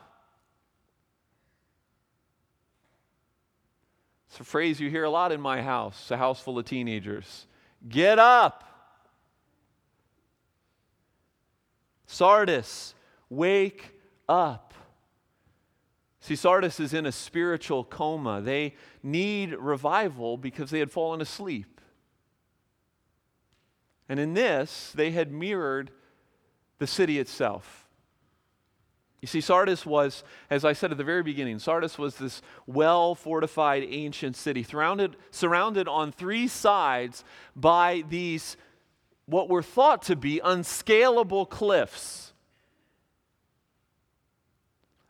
It's 4.27 4.41
a 4.41 4.44
phrase 4.44 4.82
you 4.82 4.89
hear 4.89 5.05
a 5.05 5.10
lot 5.10 5.32
in 5.32 5.39
my 5.39 5.62
house, 5.62 6.12
a 6.12 6.17
house 6.17 6.41
full 6.41 6.60
of 6.60 6.65
teenagers. 6.65 7.48
Get 7.88 8.20
up. 8.20 8.65
Sardis, 12.08 12.94
wake 13.29 13.94
up. 14.27 14.64
See, 16.25 16.36
Sardis 16.36 16.79
is 16.79 16.91
in 16.91 17.05
a 17.05 17.12
spiritual 17.12 17.84
coma. 17.84 18.41
They 18.41 18.74
need 19.03 19.53
revival 19.53 20.38
because 20.38 20.72
they 20.72 20.79
had 20.79 20.89
fallen 20.89 21.22
asleep. 21.22 21.79
And 24.10 24.20
in 24.20 24.34
this, 24.34 24.91
they 24.96 25.12
had 25.12 25.32
mirrored 25.32 25.91
the 26.79 26.88
city 26.88 27.20
itself. 27.20 27.88
You 29.22 29.27
see, 29.27 29.39
Sardis 29.39 29.86
was, 29.86 30.24
as 30.50 30.65
I 30.65 30.74
said 30.74 30.89
at 30.89 30.98
the 30.98 31.03
very 31.03 31.22
beginning, 31.22 31.60
Sardis 31.60 32.00
was 32.00 32.15
this 32.15 32.41
well 32.65 33.13
fortified 33.13 33.84
ancient 33.88 34.36
city, 34.36 34.63
surrounded, 34.63 35.17
surrounded 35.29 35.88
on 35.88 36.12
three 36.12 36.48
sides 36.48 37.24
by 37.55 38.03
these, 38.10 38.58
what 39.27 39.48
were 39.48 39.62
thought 39.62 40.01
to 40.03 40.15
be 40.15 40.41
unscalable 40.44 41.46
cliffs. 41.46 42.34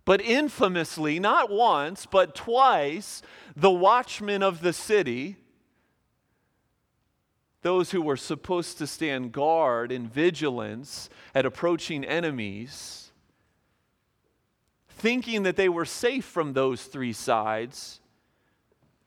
But 0.06 0.22
infamously, 0.22 1.20
not 1.20 1.50
once, 1.50 2.06
but 2.06 2.36
twice, 2.36 3.24
the 3.56 3.72
watchmen 3.72 4.44
of 4.44 4.62
the 4.62 4.72
city, 4.72 5.38
those 7.64 7.90
who 7.90 8.04
were 8.04 8.16
supposed 8.16 8.78
to 8.78 8.86
stand 8.86 9.32
guard 9.32 9.92
in 9.92 10.08
vigilance 10.08 11.10
at 11.34 11.48
approaching 11.48 12.06
enemies, 12.06 13.12
thinking 14.88 15.42
that 15.42 15.56
they 15.56 15.70
were 15.70 15.86
safe 15.86 16.26
from 16.26 16.54
those 16.54 16.84
three 16.84 17.14
sides, 17.14 18.00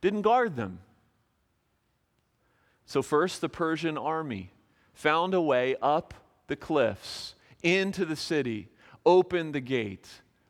didn't 0.01 0.23
guard 0.23 0.57
them. 0.57 0.81
So, 2.87 3.03
first, 3.03 3.41
the 3.41 3.49
Persian 3.49 3.97
army 3.97 4.51
found 4.95 5.33
a 5.33 5.41
way 5.41 5.77
up 5.81 6.15
the 6.49 6.57
cliffs 6.57 7.35
into 7.63 8.05
the 8.05 8.17
city, 8.17 8.69
opened 9.07 9.55
the 9.55 9.61
gate, 9.61 10.09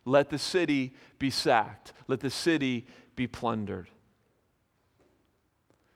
let 0.08 0.30
the 0.30 0.38
city 0.38 0.94
be 1.18 1.30
sacked, 1.30 1.92
let 2.06 2.20
the 2.20 2.30
city 2.30 2.86
be 3.16 3.26
plundered. 3.26 3.88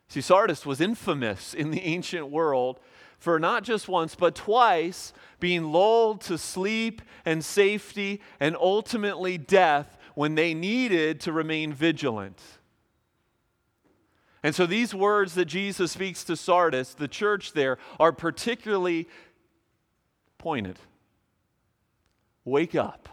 See, 0.08 0.20
Sardis 0.20 0.66
was 0.66 0.80
infamous 0.80 1.54
in 1.54 1.70
the 1.70 1.80
ancient 1.82 2.28
world 2.28 2.78
for 3.18 3.38
not 3.38 3.62
just 3.62 3.88
once, 3.88 4.14
but 4.14 4.34
twice 4.34 5.12
being 5.40 5.72
lulled 5.72 6.20
to 6.22 6.36
sleep 6.36 7.00
and 7.24 7.44
safety 7.44 8.20
and 8.38 8.56
ultimately 8.56 9.38
death 9.38 9.96
when 10.14 10.34
they 10.34 10.52
needed 10.52 11.20
to 11.20 11.32
remain 11.32 11.72
vigilant. 11.72 12.42
And 14.42 14.54
so 14.54 14.66
these 14.66 14.92
words 14.92 15.34
that 15.34 15.44
Jesus 15.44 15.92
speaks 15.92 16.24
to 16.24 16.36
Sardis, 16.36 16.94
the 16.94 17.08
church 17.08 17.52
there, 17.52 17.78
are 18.00 18.12
particularly 18.12 19.08
pointed. 20.36 20.78
Wake 22.44 22.74
up. 22.74 23.08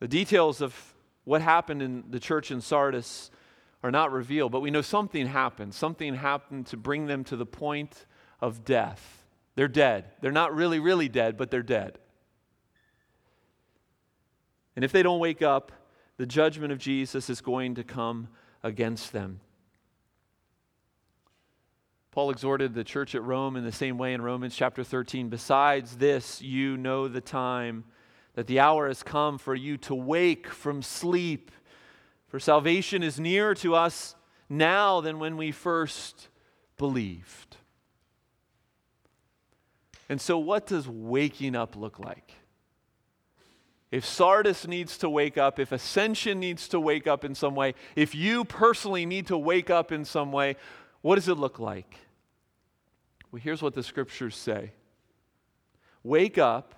The 0.00 0.08
details 0.08 0.60
of 0.60 0.74
what 1.24 1.42
happened 1.42 1.82
in 1.82 2.04
the 2.10 2.18
church 2.18 2.50
in 2.50 2.60
Sardis 2.60 3.30
are 3.82 3.90
not 3.90 4.12
revealed, 4.12 4.52
but 4.52 4.60
we 4.60 4.70
know 4.70 4.82
something 4.82 5.26
happened. 5.26 5.74
Something 5.74 6.14
happened 6.14 6.66
to 6.66 6.76
bring 6.76 7.06
them 7.06 7.24
to 7.24 7.36
the 7.36 7.46
point 7.46 8.06
of 8.40 8.64
death. 8.64 9.24
They're 9.54 9.68
dead. 9.68 10.06
They're 10.20 10.32
not 10.32 10.54
really, 10.54 10.78
really 10.78 11.08
dead, 11.08 11.36
but 11.36 11.50
they're 11.50 11.62
dead. 11.62 11.98
And 14.76 14.84
if 14.84 14.92
they 14.92 15.02
don't 15.02 15.20
wake 15.20 15.42
up, 15.42 15.72
the 16.16 16.26
judgment 16.26 16.72
of 16.72 16.78
Jesus 16.78 17.30
is 17.30 17.40
going 17.40 17.74
to 17.74 17.84
come 17.84 18.28
against 18.62 19.12
them. 19.12 19.40
Paul 22.10 22.30
exhorted 22.30 22.74
the 22.74 22.84
church 22.84 23.14
at 23.14 23.22
Rome 23.22 23.56
in 23.56 23.64
the 23.64 23.72
same 23.72 23.96
way 23.96 24.14
in 24.14 24.22
Romans 24.22 24.56
chapter 24.56 24.82
13. 24.82 25.28
Besides 25.28 25.96
this, 25.96 26.42
you 26.42 26.76
know 26.76 27.08
the 27.08 27.20
time 27.20 27.84
that 28.34 28.46
the 28.46 28.60
hour 28.60 28.88
has 28.88 29.02
come 29.02 29.38
for 29.38 29.54
you 29.54 29.76
to 29.78 29.94
wake 29.94 30.48
from 30.48 30.82
sleep 30.82 31.50
for 32.30 32.38
salvation 32.38 33.02
is 33.02 33.18
nearer 33.18 33.56
to 33.56 33.74
us 33.74 34.14
now 34.48 35.00
than 35.00 35.18
when 35.18 35.36
we 35.36 35.50
first 35.50 36.28
believed. 36.78 37.56
And 40.08 40.20
so, 40.20 40.38
what 40.38 40.66
does 40.66 40.88
waking 40.88 41.56
up 41.56 41.74
look 41.74 41.98
like? 41.98 42.32
If 43.90 44.04
Sardis 44.04 44.68
needs 44.68 44.96
to 44.98 45.10
wake 45.10 45.36
up, 45.36 45.58
if 45.58 45.72
Ascension 45.72 46.38
needs 46.38 46.68
to 46.68 46.78
wake 46.78 47.08
up 47.08 47.24
in 47.24 47.34
some 47.34 47.56
way, 47.56 47.74
if 47.96 48.14
you 48.14 48.44
personally 48.44 49.04
need 49.06 49.26
to 49.26 49.36
wake 49.36 49.68
up 49.68 49.90
in 49.90 50.04
some 50.04 50.30
way, 50.30 50.54
what 51.00 51.16
does 51.16 51.28
it 51.28 51.34
look 51.34 51.58
like? 51.58 51.96
Well, 53.32 53.42
here's 53.42 53.60
what 53.60 53.74
the 53.74 53.82
scriptures 53.82 54.36
say 54.36 54.70
Wake 56.04 56.38
up 56.38 56.76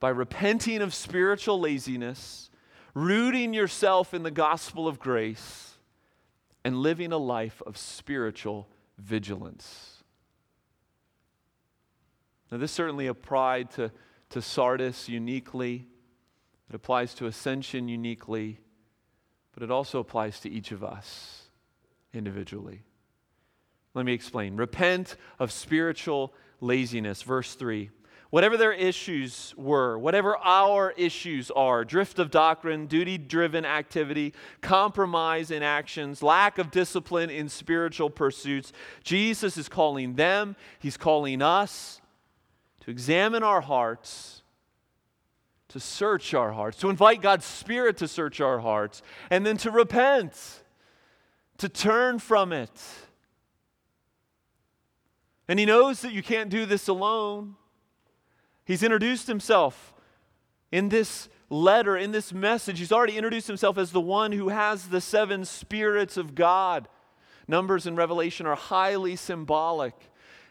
by 0.00 0.10
repenting 0.10 0.82
of 0.82 0.94
spiritual 0.94 1.60
laziness 1.60 2.50
rooting 2.96 3.52
yourself 3.52 4.14
in 4.14 4.22
the 4.22 4.30
gospel 4.30 4.88
of 4.88 4.98
grace, 4.98 5.74
and 6.64 6.78
living 6.78 7.12
a 7.12 7.18
life 7.18 7.60
of 7.66 7.76
spiritual 7.76 8.66
vigilance. 8.96 10.02
Now, 12.50 12.56
this 12.56 12.72
certainly 12.72 13.06
applied 13.06 13.70
to, 13.72 13.92
to 14.30 14.40
Sardis 14.40 15.10
uniquely, 15.10 15.86
it 16.70 16.74
applies 16.74 17.12
to 17.16 17.26
Ascension 17.26 17.86
uniquely, 17.86 18.60
but 19.52 19.62
it 19.62 19.70
also 19.70 19.98
applies 19.98 20.40
to 20.40 20.50
each 20.50 20.72
of 20.72 20.82
us 20.82 21.42
individually. 22.14 22.82
Let 23.92 24.06
me 24.06 24.14
explain. 24.14 24.56
Repent 24.56 25.16
of 25.38 25.52
spiritual 25.52 26.32
laziness. 26.62 27.20
Verse 27.20 27.54
3 27.54 27.90
whatever 28.36 28.58
their 28.58 28.74
issues 28.74 29.54
were, 29.56 29.98
whatever 29.98 30.36
our 30.44 30.90
issues 30.98 31.50
are 31.52 31.86
drift 31.86 32.18
of 32.18 32.30
doctrine, 32.30 32.84
duty 32.84 33.16
driven 33.16 33.64
activity, 33.64 34.34
compromise 34.60 35.50
in 35.50 35.62
actions, 35.62 36.22
lack 36.22 36.58
of 36.58 36.70
discipline 36.70 37.30
in 37.30 37.48
spiritual 37.48 38.10
pursuits 38.10 38.74
Jesus 39.02 39.56
is 39.56 39.70
calling 39.70 40.16
them, 40.16 40.54
He's 40.78 40.98
calling 40.98 41.40
us 41.40 42.02
to 42.80 42.90
examine 42.90 43.42
our 43.42 43.62
hearts. 43.62 44.42
To 45.68 45.80
search 45.80 46.34
our 46.34 46.52
hearts, 46.52 46.76
to 46.80 46.90
invite 46.90 47.22
God's 47.22 47.46
Spirit 47.46 47.96
to 47.98 48.08
search 48.08 48.42
our 48.42 48.58
hearts, 48.58 49.00
and 49.30 49.46
then 49.46 49.56
to 49.58 49.70
repent, 49.70 50.62
to 51.56 51.70
turn 51.70 52.18
from 52.18 52.52
it. 52.52 52.70
And 55.48 55.58
He 55.58 55.64
knows 55.64 56.02
that 56.02 56.12
you 56.12 56.22
can't 56.22 56.50
do 56.50 56.66
this 56.66 56.86
alone. 56.86 57.56
He's 58.66 58.82
introduced 58.82 59.26
himself 59.28 59.94
in 60.70 60.90
this 60.90 61.30
letter, 61.48 61.96
in 61.96 62.10
this 62.10 62.32
message. 62.32 62.80
He's 62.80 62.92
already 62.92 63.16
introduced 63.16 63.46
himself 63.46 63.78
as 63.78 63.92
the 63.92 64.00
one 64.00 64.32
who 64.32 64.48
has 64.48 64.88
the 64.88 65.00
seven 65.00 65.46
spirits 65.46 66.18
of 66.18 66.34
God. 66.34 66.88
Numbers 67.48 67.86
in 67.86 67.96
Revelation 67.96 68.44
are 68.44 68.56
highly 68.56 69.16
symbolic. 69.16 69.94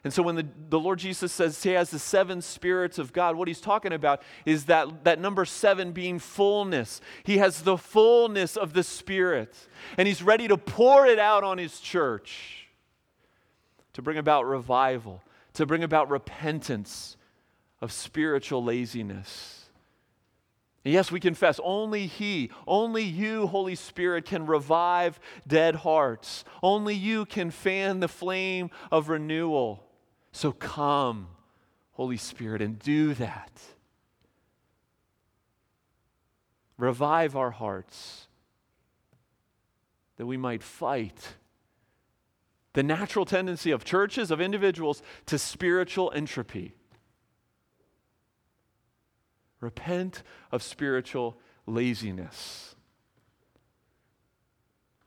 And 0.05 0.13
so 0.13 0.23
when 0.23 0.35
the, 0.35 0.47
the 0.69 0.79
Lord 0.79 0.99
Jesus 0.99 1.33
says 1.33 1.61
he 1.61 1.71
has 1.71 1.89
the 1.89 1.99
seven 1.99 2.41
spirits 2.41 2.97
of 2.99 3.11
God, 3.11 3.35
what 3.35 3.49
he's 3.49 3.59
talking 3.59 3.91
about 3.91 4.21
is 4.45 4.65
that, 4.65 5.03
that 5.03 5.19
number 5.19 5.43
seven 5.43 5.91
being 5.91 6.19
fullness. 6.19 7.01
He 7.23 7.39
has 7.39 7.63
the 7.63 7.75
fullness 7.77 8.55
of 8.55 8.73
the 8.73 8.83
Spirit, 8.83 9.57
and 9.97 10.07
he's 10.07 10.23
ready 10.23 10.47
to 10.47 10.57
pour 10.57 11.05
it 11.05 11.19
out 11.19 11.43
on 11.43 11.57
his 11.57 11.81
church. 11.81 12.67
to 13.95 14.01
bring 14.01 14.17
about 14.17 14.45
revival, 14.45 15.23
to 15.53 15.65
bring 15.65 15.81
about 15.81 16.09
repentance 16.09 17.15
of 17.85 17.91
spiritual 17.91 18.63
laziness. 18.63 19.65
And 20.83 20.91
yes, 20.91 21.11
we 21.11 21.19
confess 21.19 21.59
only 21.63 22.07
He, 22.07 22.49
only 22.67 23.03
you, 23.03 23.45
Holy 23.45 23.75
Spirit, 23.75 24.25
can 24.25 24.47
revive 24.47 25.19
dead 25.47 25.75
hearts. 25.75 26.43
Only 26.63 26.95
you 26.95 27.25
can 27.25 27.51
fan 27.51 27.99
the 27.99 28.07
flame 28.07 28.71
of 28.91 29.09
renewal. 29.09 29.85
So 30.31 30.51
come, 30.51 31.27
Holy 31.91 32.17
Spirit, 32.17 32.59
and 32.63 32.79
do 32.79 33.13
that. 33.13 33.61
Revive 36.79 37.35
our 37.35 37.51
hearts 37.51 38.27
that 40.17 40.25
we 40.25 40.37
might 40.37 40.63
fight 40.63 41.35
the 42.73 42.81
natural 42.81 43.25
tendency 43.25 43.69
of 43.69 43.85
churches, 43.85 44.31
of 44.31 44.41
individuals, 44.41 45.03
to 45.27 45.37
spiritual 45.37 46.11
entropy. 46.15 46.73
Repent 49.65 50.21
of 50.51 50.61
spiritual 50.61 51.39
laziness. 51.65 52.75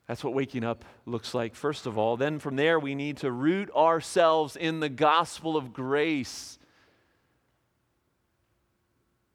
That's 0.08 0.24
what 0.24 0.34
waking 0.34 0.64
up 0.64 0.84
looks 1.06 1.32
like, 1.32 1.54
first 1.54 1.86
of 1.86 1.96
all. 1.96 2.16
Then 2.16 2.40
from 2.40 2.56
there, 2.56 2.80
we 2.80 2.96
need 2.96 3.18
to 3.18 3.30
root 3.30 3.70
ourselves 3.70 4.56
in 4.56 4.80
the 4.80 4.88
gospel 4.88 5.56
of 5.56 5.72
grace. 5.72 6.58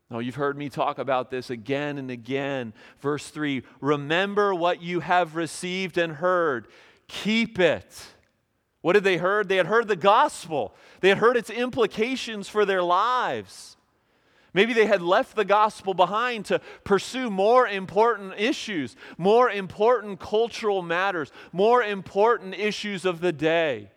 Now, 0.10 0.20
you've 0.20 0.36
heard 0.36 0.58
me 0.58 0.68
talk 0.68 0.98
about 0.98 1.32
this 1.32 1.50
again 1.50 1.98
and 1.98 2.12
again. 2.12 2.74
Verse 3.00 3.30
3 3.30 3.64
Remember 3.80 4.54
what 4.54 4.82
you 4.82 5.00
have 5.00 5.38
received 5.38 5.98
and 5.98 6.16
heard, 6.16 6.68
keep 7.08 7.62
it. 7.62 8.08
What 8.82 8.96
had 8.96 9.06
they 9.06 9.16
heard? 9.16 9.48
They 9.48 9.56
had 9.56 9.68
heard 9.68 9.88
the 9.88 9.96
gospel, 9.96 10.76
they 11.00 11.08
had 11.08 11.20
heard 11.20 11.38
its 11.38 11.50
implications 11.50 12.50
for 12.50 12.66
their 12.66 12.84
lives. 12.84 13.78
Maybe 14.54 14.74
they 14.74 14.86
had 14.86 15.02
left 15.02 15.36
the 15.36 15.46
gospel 15.46 15.94
behind 15.94 16.46
to 16.46 16.62
pursue 16.84 17.30
more 17.32 17.68
important 17.68 18.36
issues, 18.38 18.96
more 19.18 19.50
important 19.50 20.20
cultural 20.20 20.82
matters, 20.82 21.32
more 21.52 21.82
important 21.82 22.54
issues 22.54 23.04
of 23.04 23.20
the 23.20 23.32
day. 23.32 23.90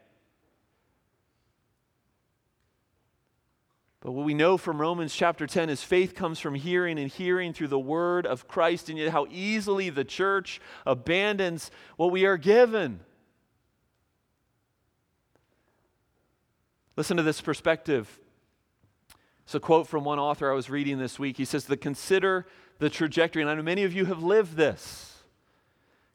But 4.01 4.13
what 4.13 4.25
we 4.25 4.35
know 4.35 4.57
from 4.57 4.81
Romans 4.81 5.15
chapter 5.15 5.47
10 5.47 5.69
is 5.69 5.83
faith 5.83 6.15
comes 6.15 6.39
from 6.39 6.55
hearing 6.55 6.99
and 6.99 7.11
hearing 7.11 7.53
through 7.53 7.69
the 7.69 7.79
word 7.79 8.25
of 8.25 8.47
Christ, 8.47 8.89
and 8.89 8.97
yet 8.97 9.11
how 9.11 9.27
easily 9.31 9.91
the 9.91 10.05
church 10.05 10.61
abandons 10.87 11.71
what 11.97 12.13
we 12.13 12.25
are 12.25 12.37
given. 12.37 13.01
Listen 16.97 17.17
to 17.17 17.23
this 17.25 17.41
perspective. 17.41 18.21
It's 19.47 19.55
a 19.55 19.61
quote 19.61 19.87
from 19.87 20.03
one 20.03 20.19
author 20.19 20.51
I 20.51 20.55
was 20.55 20.69
reading 20.69 20.99
this 20.99 21.21
week. 21.21 21.37
He 21.37 21.45
says, 21.45 21.67
"The 21.67 21.77
consider 21.77 22.49
the 22.81 22.91
trajectory, 22.91 23.43
and 23.43 23.51
I 23.51 23.55
know 23.55 23.63
many 23.63 23.85
of 23.85 23.93
you 23.93 24.07
have 24.07 24.21
lived 24.21 24.57
this. 24.57 25.23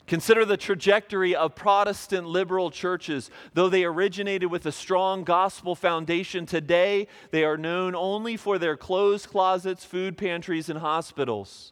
Consider 0.06 0.44
the 0.44 0.58
trajectory 0.58 1.34
of 1.34 1.56
Protestant 1.56 2.28
liberal 2.28 2.72
churches. 2.72 3.32
Though 3.54 3.70
they 3.70 3.86
originated 3.86 4.52
with 4.52 4.66
a 4.66 4.72
strong 4.74 5.24
gospel 5.24 5.76
foundation, 5.76 6.46
today 6.46 7.08
they 7.30 7.46
are 7.46 7.56
known 7.56 7.96
only 7.96 8.36
for 8.36 8.60
their 8.60 8.76
closed 8.76 9.30
closets, 9.30 9.86
food 9.86 10.18
pantries, 10.18 10.70
and 10.70 10.80
hospitals. 10.80 11.72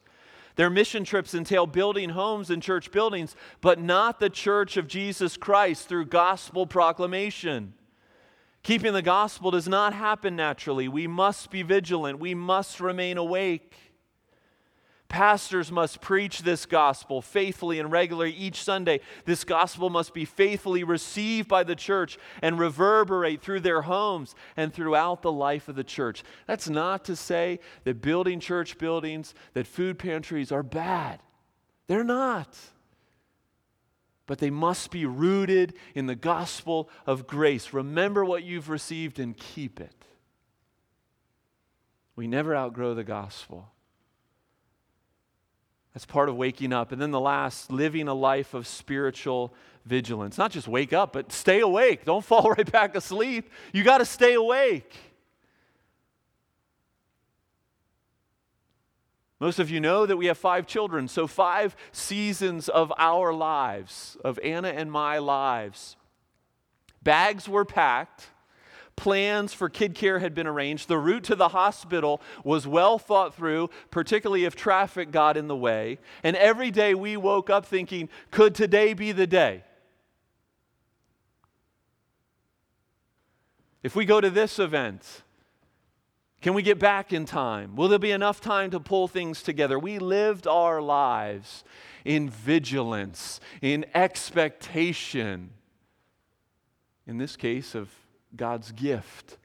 Their 0.55 0.69
mission 0.69 1.03
trips 1.03 1.33
entail 1.33 1.67
building 1.67 2.11
homes 2.11 2.49
and 2.49 2.63
church 2.63 2.89
buildings, 2.91 3.35
but 3.59 3.81
not 3.81 4.21
the 4.21 4.29
church 4.29 4.77
of 4.77 4.87
Jesus 4.87 5.35
Christ 5.35 5.89
through 5.89 6.05
gospel 6.05 6.65
proclamation. 6.65 7.73
Keeping 8.63 8.93
the 8.93 9.01
gospel 9.01 9.51
does 9.51 9.67
not 9.67 9.93
happen 9.93 10.35
naturally. 10.35 10.87
We 10.87 11.07
must 11.07 11.49
be 11.49 11.63
vigilant, 11.63 12.19
we 12.19 12.33
must 12.33 12.79
remain 12.79 13.17
awake. 13.17 13.75
Pastors 15.07 15.71
must 15.71 16.01
preach 16.01 16.43
this 16.43 16.67
gospel 16.67 17.19
faithfully 17.19 17.79
and 17.79 17.91
regularly 17.91 18.31
each 18.31 18.63
Sunday. 18.63 18.99
This 19.25 19.43
gospel 19.43 19.89
must 19.89 20.13
be 20.13 20.23
faithfully 20.23 20.83
received 20.83 21.47
by 21.47 21.63
the 21.63 21.75
church 21.75 22.19
and 22.43 22.59
reverberate 22.59 23.41
through 23.41 23.61
their 23.61 23.81
homes 23.81 24.35
and 24.55 24.71
throughout 24.71 25.23
the 25.23 25.31
life 25.31 25.67
of 25.67 25.75
the 25.75 25.83
church. 25.83 26.23
That's 26.45 26.69
not 26.69 27.05
to 27.05 27.15
say 27.15 27.59
that 27.85 28.03
building 28.03 28.39
church 28.39 28.77
buildings, 28.77 29.33
that 29.53 29.65
food 29.65 29.97
pantries 29.97 30.51
are 30.51 30.61
bad. 30.61 31.21
They're 31.87 32.03
not 32.03 32.55
but 34.29 34.37
they 34.37 34.51
must 34.51 34.91
be 34.91 35.07
rooted 35.07 35.73
in 35.95 36.05
the 36.05 36.13
gospel 36.13 36.87
of 37.07 37.25
grace. 37.25 37.73
Remember 37.73 38.23
what 38.23 38.43
you've 38.43 38.69
received 38.69 39.17
and 39.17 39.35
keep 39.35 39.81
it. 39.81 40.05
We 42.15 42.27
never 42.27 42.55
outgrow 42.55 42.93
the 42.93 43.03
gospel. 43.03 43.71
That's 45.95 46.05
part 46.05 46.29
of 46.29 46.35
waking 46.35 46.73
up. 46.73 46.91
And 46.91 47.01
then 47.01 47.09
the 47.09 47.19
last, 47.19 47.71
living 47.71 48.07
a 48.07 48.13
life 48.13 48.53
of 48.53 48.67
spiritual 48.67 49.51
vigilance. 49.83 50.37
Not 50.37 50.51
just 50.51 50.67
wake 50.67 50.93
up, 50.93 51.13
but 51.13 51.31
stay 51.31 51.61
awake. 51.61 52.05
Don't 52.05 52.23
fall 52.23 52.51
right 52.51 52.71
back 52.71 52.95
asleep. 52.95 53.49
You 53.73 53.83
got 53.83 53.97
to 53.97 54.05
stay 54.05 54.35
awake. 54.35 54.95
Most 59.39 59.59
of 59.59 59.69
you 59.69 59.79
know 59.79 60.05
that 60.05 60.17
we 60.17 60.25
have 60.25 60.37
five 60.37 60.67
children, 60.67 61.07
so 61.07 61.25
five 61.25 61.75
seasons 61.93 62.67
of 62.67 62.91
our 62.97 63.33
lives, 63.33 64.17
of 64.23 64.37
Anna 64.39 64.67
and 64.69 64.91
my 64.91 65.17
lives. 65.17 65.95
Bags 67.01 67.47
were 67.47 67.63
packed, 67.63 68.31
plans 68.97 69.53
for 69.53 69.69
kid 69.69 69.95
care 69.95 70.19
had 70.19 70.35
been 70.35 70.45
arranged, 70.45 70.89
the 70.89 70.97
route 70.97 71.23
to 71.23 71.35
the 71.37 71.47
hospital 71.47 72.21
was 72.43 72.67
well 72.67 72.99
thought 72.99 73.33
through, 73.33 73.69
particularly 73.91 74.43
if 74.43 74.57
traffic 74.57 75.09
got 75.09 75.37
in 75.37 75.47
the 75.47 75.55
way. 75.55 75.99
And 76.21 76.35
every 76.35 76.69
day 76.69 76.93
we 76.93 77.15
woke 77.15 77.49
up 77.49 77.65
thinking, 77.65 78.09
could 78.31 78.53
today 78.53 78.93
be 78.93 79.13
the 79.13 79.25
day? 79.25 79.63
If 83.81 83.95
we 83.95 84.03
go 84.03 84.19
to 84.19 84.29
this 84.29 84.59
event, 84.59 85.23
can 86.41 86.53
we 86.53 86.61
get 86.61 86.79
back 86.79 87.11
in 87.11 87.25
time? 87.25 87.75
Will 87.75 87.89
there 87.89 87.99
be 87.99 88.11
enough 88.11 88.39
time 88.39 88.71
to 88.71 88.79
pull 88.79 89.07
things 89.07 89.43
together? 89.43 89.77
We 89.77 89.99
lived 89.99 90.47
our 90.47 90.81
lives 90.81 91.63
in 92.05 92.29
vigilance, 92.29 93.39
in 93.61 93.85
expectation, 93.93 95.51
in 97.05 97.17
this 97.17 97.35
case, 97.35 97.75
of 97.75 97.89
God's 98.35 98.71
gift 98.71 99.37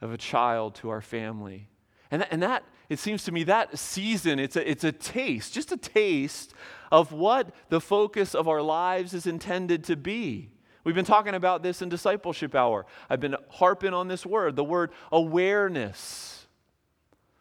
of 0.00 0.12
a 0.12 0.18
child 0.18 0.74
to 0.76 0.90
our 0.90 1.00
family. 1.00 1.68
And, 2.10 2.26
and 2.30 2.42
that, 2.42 2.64
it 2.88 2.98
seems 2.98 3.24
to 3.24 3.32
me, 3.32 3.44
that 3.44 3.78
season, 3.78 4.38
it's 4.38 4.56
a, 4.56 4.68
it's 4.68 4.84
a 4.84 4.92
taste, 4.92 5.54
just 5.54 5.72
a 5.72 5.76
taste 5.76 6.54
of 6.90 7.12
what 7.12 7.54
the 7.68 7.80
focus 7.80 8.34
of 8.34 8.48
our 8.48 8.62
lives 8.62 9.14
is 9.14 9.26
intended 9.26 9.84
to 9.84 9.96
be. 9.96 10.50
We've 10.84 10.94
been 10.94 11.04
talking 11.04 11.34
about 11.34 11.62
this 11.62 11.82
in 11.82 11.88
discipleship 11.88 12.54
hour. 12.54 12.86
I've 13.08 13.20
been 13.20 13.36
harping 13.50 13.92
on 13.94 14.08
this 14.08 14.24
word, 14.24 14.56
the 14.56 14.64
word 14.64 14.90
awareness. 15.12 16.46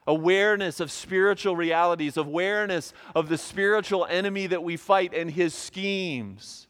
Awareness 0.07 0.79
of 0.79 0.91
spiritual 0.91 1.55
realities, 1.55 2.17
awareness 2.17 2.93
of 3.15 3.29
the 3.29 3.37
spiritual 3.37 4.05
enemy 4.05 4.47
that 4.47 4.63
we 4.63 4.75
fight 4.75 5.13
and 5.13 5.29
his 5.29 5.53
schemes. 5.53 6.67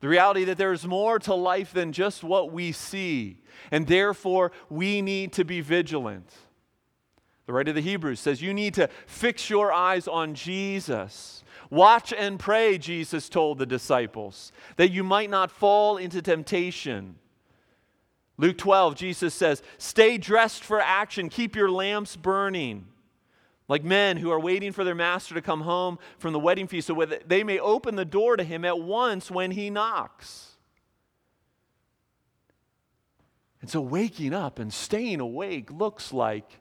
The 0.00 0.08
reality 0.08 0.44
that 0.44 0.56
there's 0.56 0.86
more 0.86 1.18
to 1.20 1.34
life 1.34 1.72
than 1.72 1.92
just 1.92 2.22
what 2.22 2.52
we 2.52 2.72
see, 2.72 3.42
and 3.70 3.86
therefore 3.86 4.52
we 4.70 5.02
need 5.02 5.32
to 5.34 5.44
be 5.44 5.60
vigilant. 5.60 6.32
The 7.46 7.52
writer 7.52 7.70
of 7.70 7.74
the 7.74 7.82
Hebrews 7.82 8.20
says 8.20 8.40
you 8.40 8.54
need 8.54 8.74
to 8.74 8.88
fix 9.06 9.50
your 9.50 9.72
eyes 9.72 10.06
on 10.06 10.34
Jesus. 10.34 11.42
Watch 11.70 12.12
and 12.12 12.38
pray, 12.38 12.78
Jesus 12.78 13.28
told 13.28 13.58
the 13.58 13.66
disciples, 13.66 14.50
that 14.76 14.90
you 14.90 15.04
might 15.04 15.30
not 15.30 15.52
fall 15.52 15.96
into 15.96 16.20
temptation. 16.20 17.14
Luke 18.36 18.58
12, 18.58 18.96
Jesus 18.96 19.34
says, 19.34 19.62
Stay 19.78 20.18
dressed 20.18 20.64
for 20.64 20.80
action, 20.80 21.28
keep 21.28 21.54
your 21.54 21.70
lamps 21.70 22.16
burning. 22.16 22.86
Like 23.68 23.84
men 23.84 24.16
who 24.16 24.32
are 24.32 24.40
waiting 24.40 24.72
for 24.72 24.82
their 24.82 24.96
master 24.96 25.32
to 25.34 25.42
come 25.42 25.60
home 25.60 26.00
from 26.18 26.32
the 26.32 26.40
wedding 26.40 26.66
feast 26.66 26.88
so 26.88 27.06
they 27.24 27.44
may 27.44 27.60
open 27.60 27.94
the 27.94 28.04
door 28.04 28.36
to 28.36 28.42
him 28.42 28.64
at 28.64 28.80
once 28.80 29.30
when 29.30 29.52
he 29.52 29.70
knocks. 29.70 30.56
And 33.60 33.70
so, 33.70 33.80
waking 33.80 34.34
up 34.34 34.58
and 34.58 34.72
staying 34.72 35.20
awake 35.20 35.70
looks 35.70 36.12
like 36.12 36.60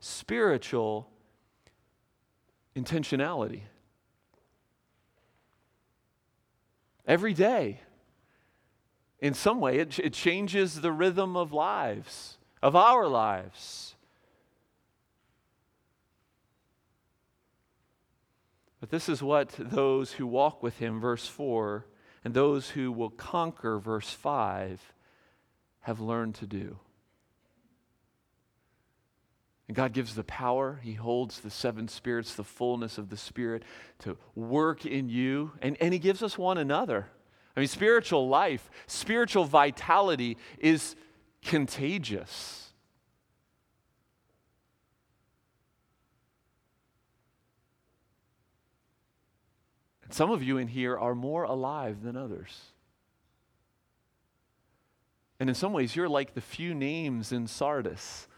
spiritual 0.00 1.10
intentionality. 2.74 3.62
Every 7.08 7.32
day. 7.32 7.80
In 9.18 9.34
some 9.34 9.58
way, 9.58 9.78
it, 9.78 9.98
it 9.98 10.12
changes 10.12 10.80
the 10.80 10.92
rhythm 10.92 11.36
of 11.36 11.52
lives, 11.52 12.38
of 12.62 12.76
our 12.76 13.08
lives. 13.08 13.96
But 18.78 18.90
this 18.90 19.08
is 19.08 19.22
what 19.22 19.54
those 19.58 20.12
who 20.12 20.26
walk 20.26 20.62
with 20.62 20.78
him, 20.78 21.00
verse 21.00 21.26
4, 21.26 21.84
and 22.24 22.32
those 22.32 22.70
who 22.70 22.92
will 22.92 23.10
conquer, 23.10 23.78
verse 23.78 24.10
5, 24.10 24.92
have 25.80 25.98
learned 25.98 26.36
to 26.36 26.46
do. 26.46 26.78
And 29.68 29.76
God 29.76 29.92
gives 29.92 30.14
the 30.14 30.24
power. 30.24 30.80
He 30.82 30.94
holds 30.94 31.40
the 31.40 31.50
seven 31.50 31.88
spirits, 31.88 32.34
the 32.34 32.42
fullness 32.44 32.96
of 32.96 33.10
the 33.10 33.18
Spirit 33.18 33.62
to 34.00 34.16
work 34.34 34.86
in 34.86 35.10
you. 35.10 35.52
And, 35.60 35.76
and 35.80 35.92
He 35.92 35.98
gives 35.98 36.22
us 36.22 36.38
one 36.38 36.56
another. 36.56 37.06
I 37.54 37.60
mean, 37.60 37.68
spiritual 37.68 38.28
life, 38.28 38.70
spiritual 38.86 39.44
vitality 39.44 40.38
is 40.58 40.96
contagious. 41.42 42.70
And 50.02 50.14
some 50.14 50.30
of 50.30 50.42
you 50.42 50.56
in 50.56 50.68
here 50.68 50.96
are 50.96 51.14
more 51.14 51.42
alive 51.42 52.02
than 52.02 52.16
others. 52.16 52.58
And 55.38 55.50
in 55.50 55.54
some 55.54 55.74
ways, 55.74 55.94
you're 55.94 56.08
like 56.08 56.32
the 56.32 56.40
few 56.40 56.74
names 56.74 57.32
in 57.32 57.46
Sardis 57.46 58.28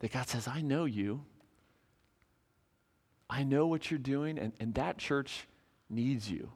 that 0.00 0.12
God 0.12 0.28
says, 0.28 0.48
I 0.48 0.60
know 0.60 0.84
you. 0.84 1.24
I 3.28 3.42
know 3.42 3.66
what 3.66 3.90
you're 3.90 3.98
doing, 3.98 4.38
and, 4.38 4.52
and 4.60 4.74
that 4.74 4.98
church 4.98 5.46
needs 5.88 6.30
you. 6.30 6.50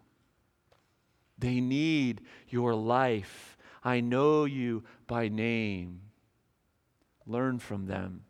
They 1.38 1.61
need 1.61 2.20
your 2.48 2.74
life. 2.74 3.57
I 3.83 4.01
know 4.01 4.44
you 4.44 4.85
by 5.07 5.29
name. 5.29 6.01
Learn 7.27 7.59
from 7.59 7.87
them. 7.87 8.24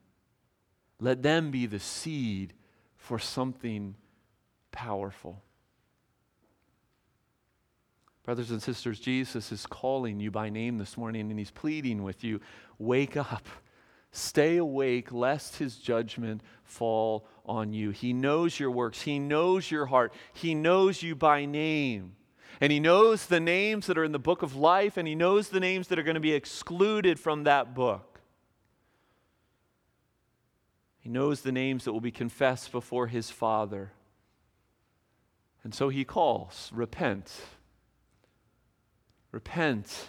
Let 1.00 1.22
them 1.22 1.50
be 1.50 1.66
the 1.66 1.78
seed 1.78 2.54
for 2.96 3.18
something 3.18 3.94
powerful. 4.72 5.42
Brothers 8.24 8.50
and 8.50 8.62
sisters, 8.62 9.00
Jesus 9.00 9.52
is 9.52 9.64
calling 9.64 10.20
you 10.20 10.30
by 10.30 10.50
name 10.50 10.76
this 10.76 10.98
morning 10.98 11.30
and 11.30 11.38
he's 11.38 11.50
pleading 11.50 12.02
with 12.02 12.22
you 12.22 12.40
wake 12.78 13.16
up. 13.16 13.46
Stay 14.10 14.56
awake 14.56 15.12
lest 15.12 15.56
his 15.56 15.76
judgment 15.76 16.42
fall 16.64 17.26
on 17.44 17.72
you. 17.72 17.90
He 17.90 18.12
knows 18.12 18.58
your 18.58 18.70
works, 18.70 19.02
he 19.02 19.18
knows 19.18 19.70
your 19.70 19.86
heart, 19.86 20.12
he 20.32 20.54
knows 20.54 21.02
you 21.02 21.14
by 21.14 21.44
name. 21.44 22.16
And 22.60 22.72
he 22.72 22.80
knows 22.80 23.26
the 23.26 23.40
names 23.40 23.86
that 23.86 23.96
are 23.98 24.04
in 24.04 24.12
the 24.12 24.18
book 24.18 24.42
of 24.42 24.56
life, 24.56 24.96
and 24.96 25.06
he 25.06 25.14
knows 25.14 25.48
the 25.48 25.60
names 25.60 25.88
that 25.88 25.98
are 25.98 26.02
going 26.02 26.14
to 26.14 26.20
be 26.20 26.32
excluded 26.32 27.20
from 27.20 27.44
that 27.44 27.74
book. 27.74 28.20
He 30.98 31.08
knows 31.08 31.42
the 31.42 31.52
names 31.52 31.84
that 31.84 31.92
will 31.92 32.00
be 32.00 32.10
confessed 32.10 32.72
before 32.72 33.06
his 33.06 33.30
Father. 33.30 33.92
And 35.62 35.72
so 35.74 35.88
he 35.88 36.04
calls, 36.04 36.70
repent. 36.74 37.32
Repent 39.30 40.06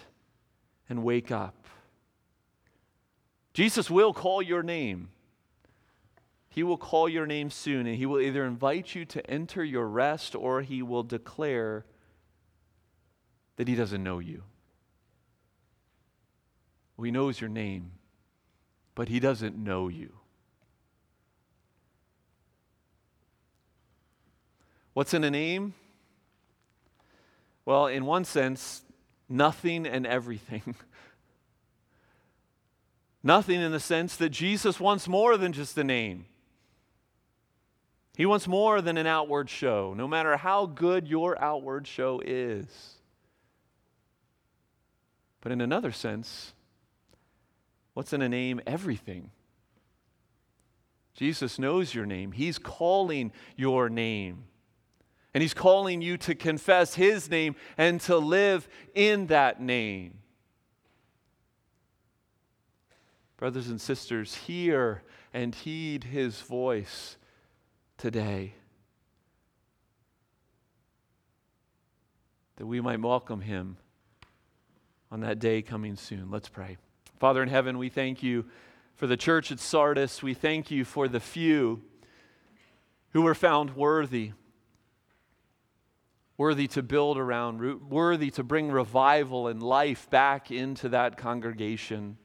and 0.88 1.04
wake 1.04 1.30
up. 1.30 1.59
Jesus 3.52 3.90
will 3.90 4.12
call 4.12 4.40
your 4.40 4.62
name. 4.62 5.08
He 6.48 6.62
will 6.62 6.76
call 6.76 7.08
your 7.08 7.26
name 7.26 7.50
soon, 7.50 7.86
and 7.86 7.96
he 7.96 8.06
will 8.06 8.20
either 8.20 8.44
invite 8.44 8.94
you 8.94 9.04
to 9.06 9.30
enter 9.30 9.62
your 9.62 9.86
rest 9.86 10.34
or 10.34 10.62
he 10.62 10.82
will 10.82 11.04
declare 11.04 11.84
that 13.56 13.68
he 13.68 13.74
doesn't 13.74 14.02
know 14.02 14.18
you. 14.18 14.42
Well, 16.96 17.04
he 17.04 17.10
knows 17.10 17.40
your 17.40 17.50
name, 17.50 17.92
but 18.94 19.08
he 19.08 19.20
doesn't 19.20 19.56
know 19.56 19.88
you. 19.88 20.12
What's 24.92 25.14
in 25.14 25.22
a 25.22 25.30
name? 25.30 25.74
Well, 27.64 27.86
in 27.86 28.04
one 28.04 28.24
sense, 28.24 28.82
nothing 29.28 29.86
and 29.86 30.06
everything. 30.06 30.74
nothing 33.22 33.60
in 33.60 33.72
the 33.72 33.80
sense 33.80 34.16
that 34.16 34.30
Jesus 34.30 34.80
wants 34.80 35.08
more 35.08 35.36
than 35.36 35.52
just 35.52 35.76
a 35.78 35.84
name. 35.84 36.26
He 38.16 38.26
wants 38.26 38.46
more 38.46 38.80
than 38.80 38.98
an 38.98 39.06
outward 39.06 39.48
show, 39.48 39.94
no 39.96 40.06
matter 40.06 40.36
how 40.36 40.66
good 40.66 41.08
your 41.08 41.40
outward 41.42 41.86
show 41.86 42.20
is. 42.24 42.66
But 45.40 45.52
in 45.52 45.60
another 45.60 45.92
sense, 45.92 46.52
what's 47.94 48.12
in 48.12 48.20
a 48.20 48.28
name? 48.28 48.60
Everything. 48.66 49.30
Jesus 51.14 51.58
knows 51.58 51.94
your 51.94 52.06
name, 52.06 52.32
He's 52.32 52.58
calling 52.58 53.32
your 53.56 53.88
name. 53.88 54.44
And 55.32 55.42
he's 55.42 55.54
calling 55.54 56.02
you 56.02 56.16
to 56.18 56.34
confess 56.34 56.94
his 56.94 57.30
name 57.30 57.54
and 57.78 58.00
to 58.02 58.18
live 58.18 58.68
in 58.94 59.26
that 59.26 59.60
name. 59.60 60.19
Brothers 63.40 63.68
and 63.68 63.80
sisters, 63.80 64.34
hear 64.34 65.02
and 65.32 65.54
heed 65.54 66.04
his 66.04 66.42
voice 66.42 67.16
today. 67.96 68.52
That 72.56 72.66
we 72.66 72.82
might 72.82 73.00
welcome 73.00 73.40
him 73.40 73.78
on 75.10 75.20
that 75.20 75.38
day 75.38 75.62
coming 75.62 75.96
soon. 75.96 76.30
Let's 76.30 76.50
pray. 76.50 76.76
Father 77.18 77.42
in 77.42 77.48
heaven, 77.48 77.78
we 77.78 77.88
thank 77.88 78.22
you 78.22 78.44
for 78.94 79.06
the 79.06 79.16
church 79.16 79.50
at 79.50 79.58
Sardis. 79.58 80.22
We 80.22 80.34
thank 80.34 80.70
you 80.70 80.84
for 80.84 81.08
the 81.08 81.18
few 81.18 81.80
who 83.14 83.22
were 83.22 83.34
found 83.34 83.74
worthy 83.74 84.32
worthy 86.36 86.66
to 86.66 86.82
build 86.82 87.18
around, 87.18 87.90
worthy 87.90 88.30
to 88.30 88.42
bring 88.42 88.70
revival 88.70 89.46
and 89.46 89.62
life 89.62 90.08
back 90.10 90.50
into 90.50 90.88
that 90.90 91.16
congregation. 91.18 92.16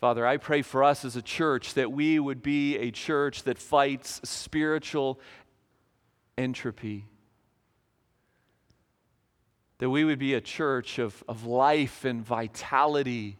Father, 0.00 0.26
I 0.26 0.36
pray 0.36 0.62
for 0.62 0.84
us 0.84 1.04
as 1.04 1.16
a 1.16 1.22
church 1.22 1.74
that 1.74 1.90
we 1.90 2.18
would 2.18 2.42
be 2.42 2.76
a 2.76 2.90
church 2.90 3.44
that 3.44 3.58
fights 3.58 4.20
spiritual 4.24 5.20
entropy. 6.36 7.06
That 9.78 9.90
we 9.90 10.04
would 10.04 10.18
be 10.18 10.34
a 10.34 10.40
church 10.40 10.98
of, 10.98 11.24
of 11.28 11.44
life 11.44 12.04
and 12.04 12.24
vitality 12.24 13.38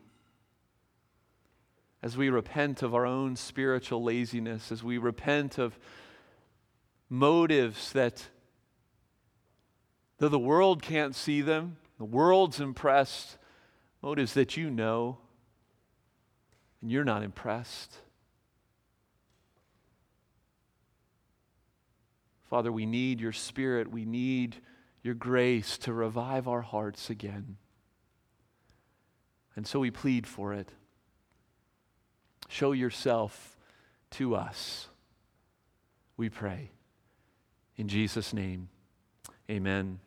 as 2.03 2.17
we 2.17 2.31
repent 2.31 2.83
of 2.83 2.95
our 2.95 3.07
own 3.07 3.37
spiritual 3.37 4.03
laziness, 4.03 4.71
as 4.71 4.83
we 4.83 4.99
repent 4.99 5.59
of 5.59 5.79
motives 7.09 7.93
that 7.93 8.29
Though 10.19 10.29
the 10.29 10.39
world 10.39 10.83
can't 10.83 11.15
see 11.15 11.43
them, 11.43 11.77
the 11.99 12.05
world's 12.05 12.61
impressed, 12.61 13.37
motives 14.03 14.33
that 14.35 14.57
you 14.57 14.71
know, 14.71 15.19
and 16.87 16.93
you're 16.93 17.03
not 17.03 17.25
impressed. 17.25 17.97
Father, 22.49 22.71
we 22.71 22.87
need 22.87 23.21
your 23.21 23.33
spirit. 23.33 23.91
We 23.91 24.05
need 24.05 24.59
your 25.03 25.15
grace 25.15 25.79
to 25.79 25.93
revive 25.93 26.47
our 26.47 26.61
hearts 26.61 27.11
again. 27.11 27.57
And 29.57 29.67
so 29.67 29.81
we 29.81 29.91
plead 29.91 30.29
for 30.29 30.53
it. 30.53 30.71
Show 32.49 32.71
yourself 32.71 33.57
to 34.13 34.37
us, 34.37 34.87
we 36.17 36.29
pray. 36.29 36.71
In 37.77 37.89
Jesus' 37.89 38.33
name, 38.33 38.69
amen. 39.51 39.99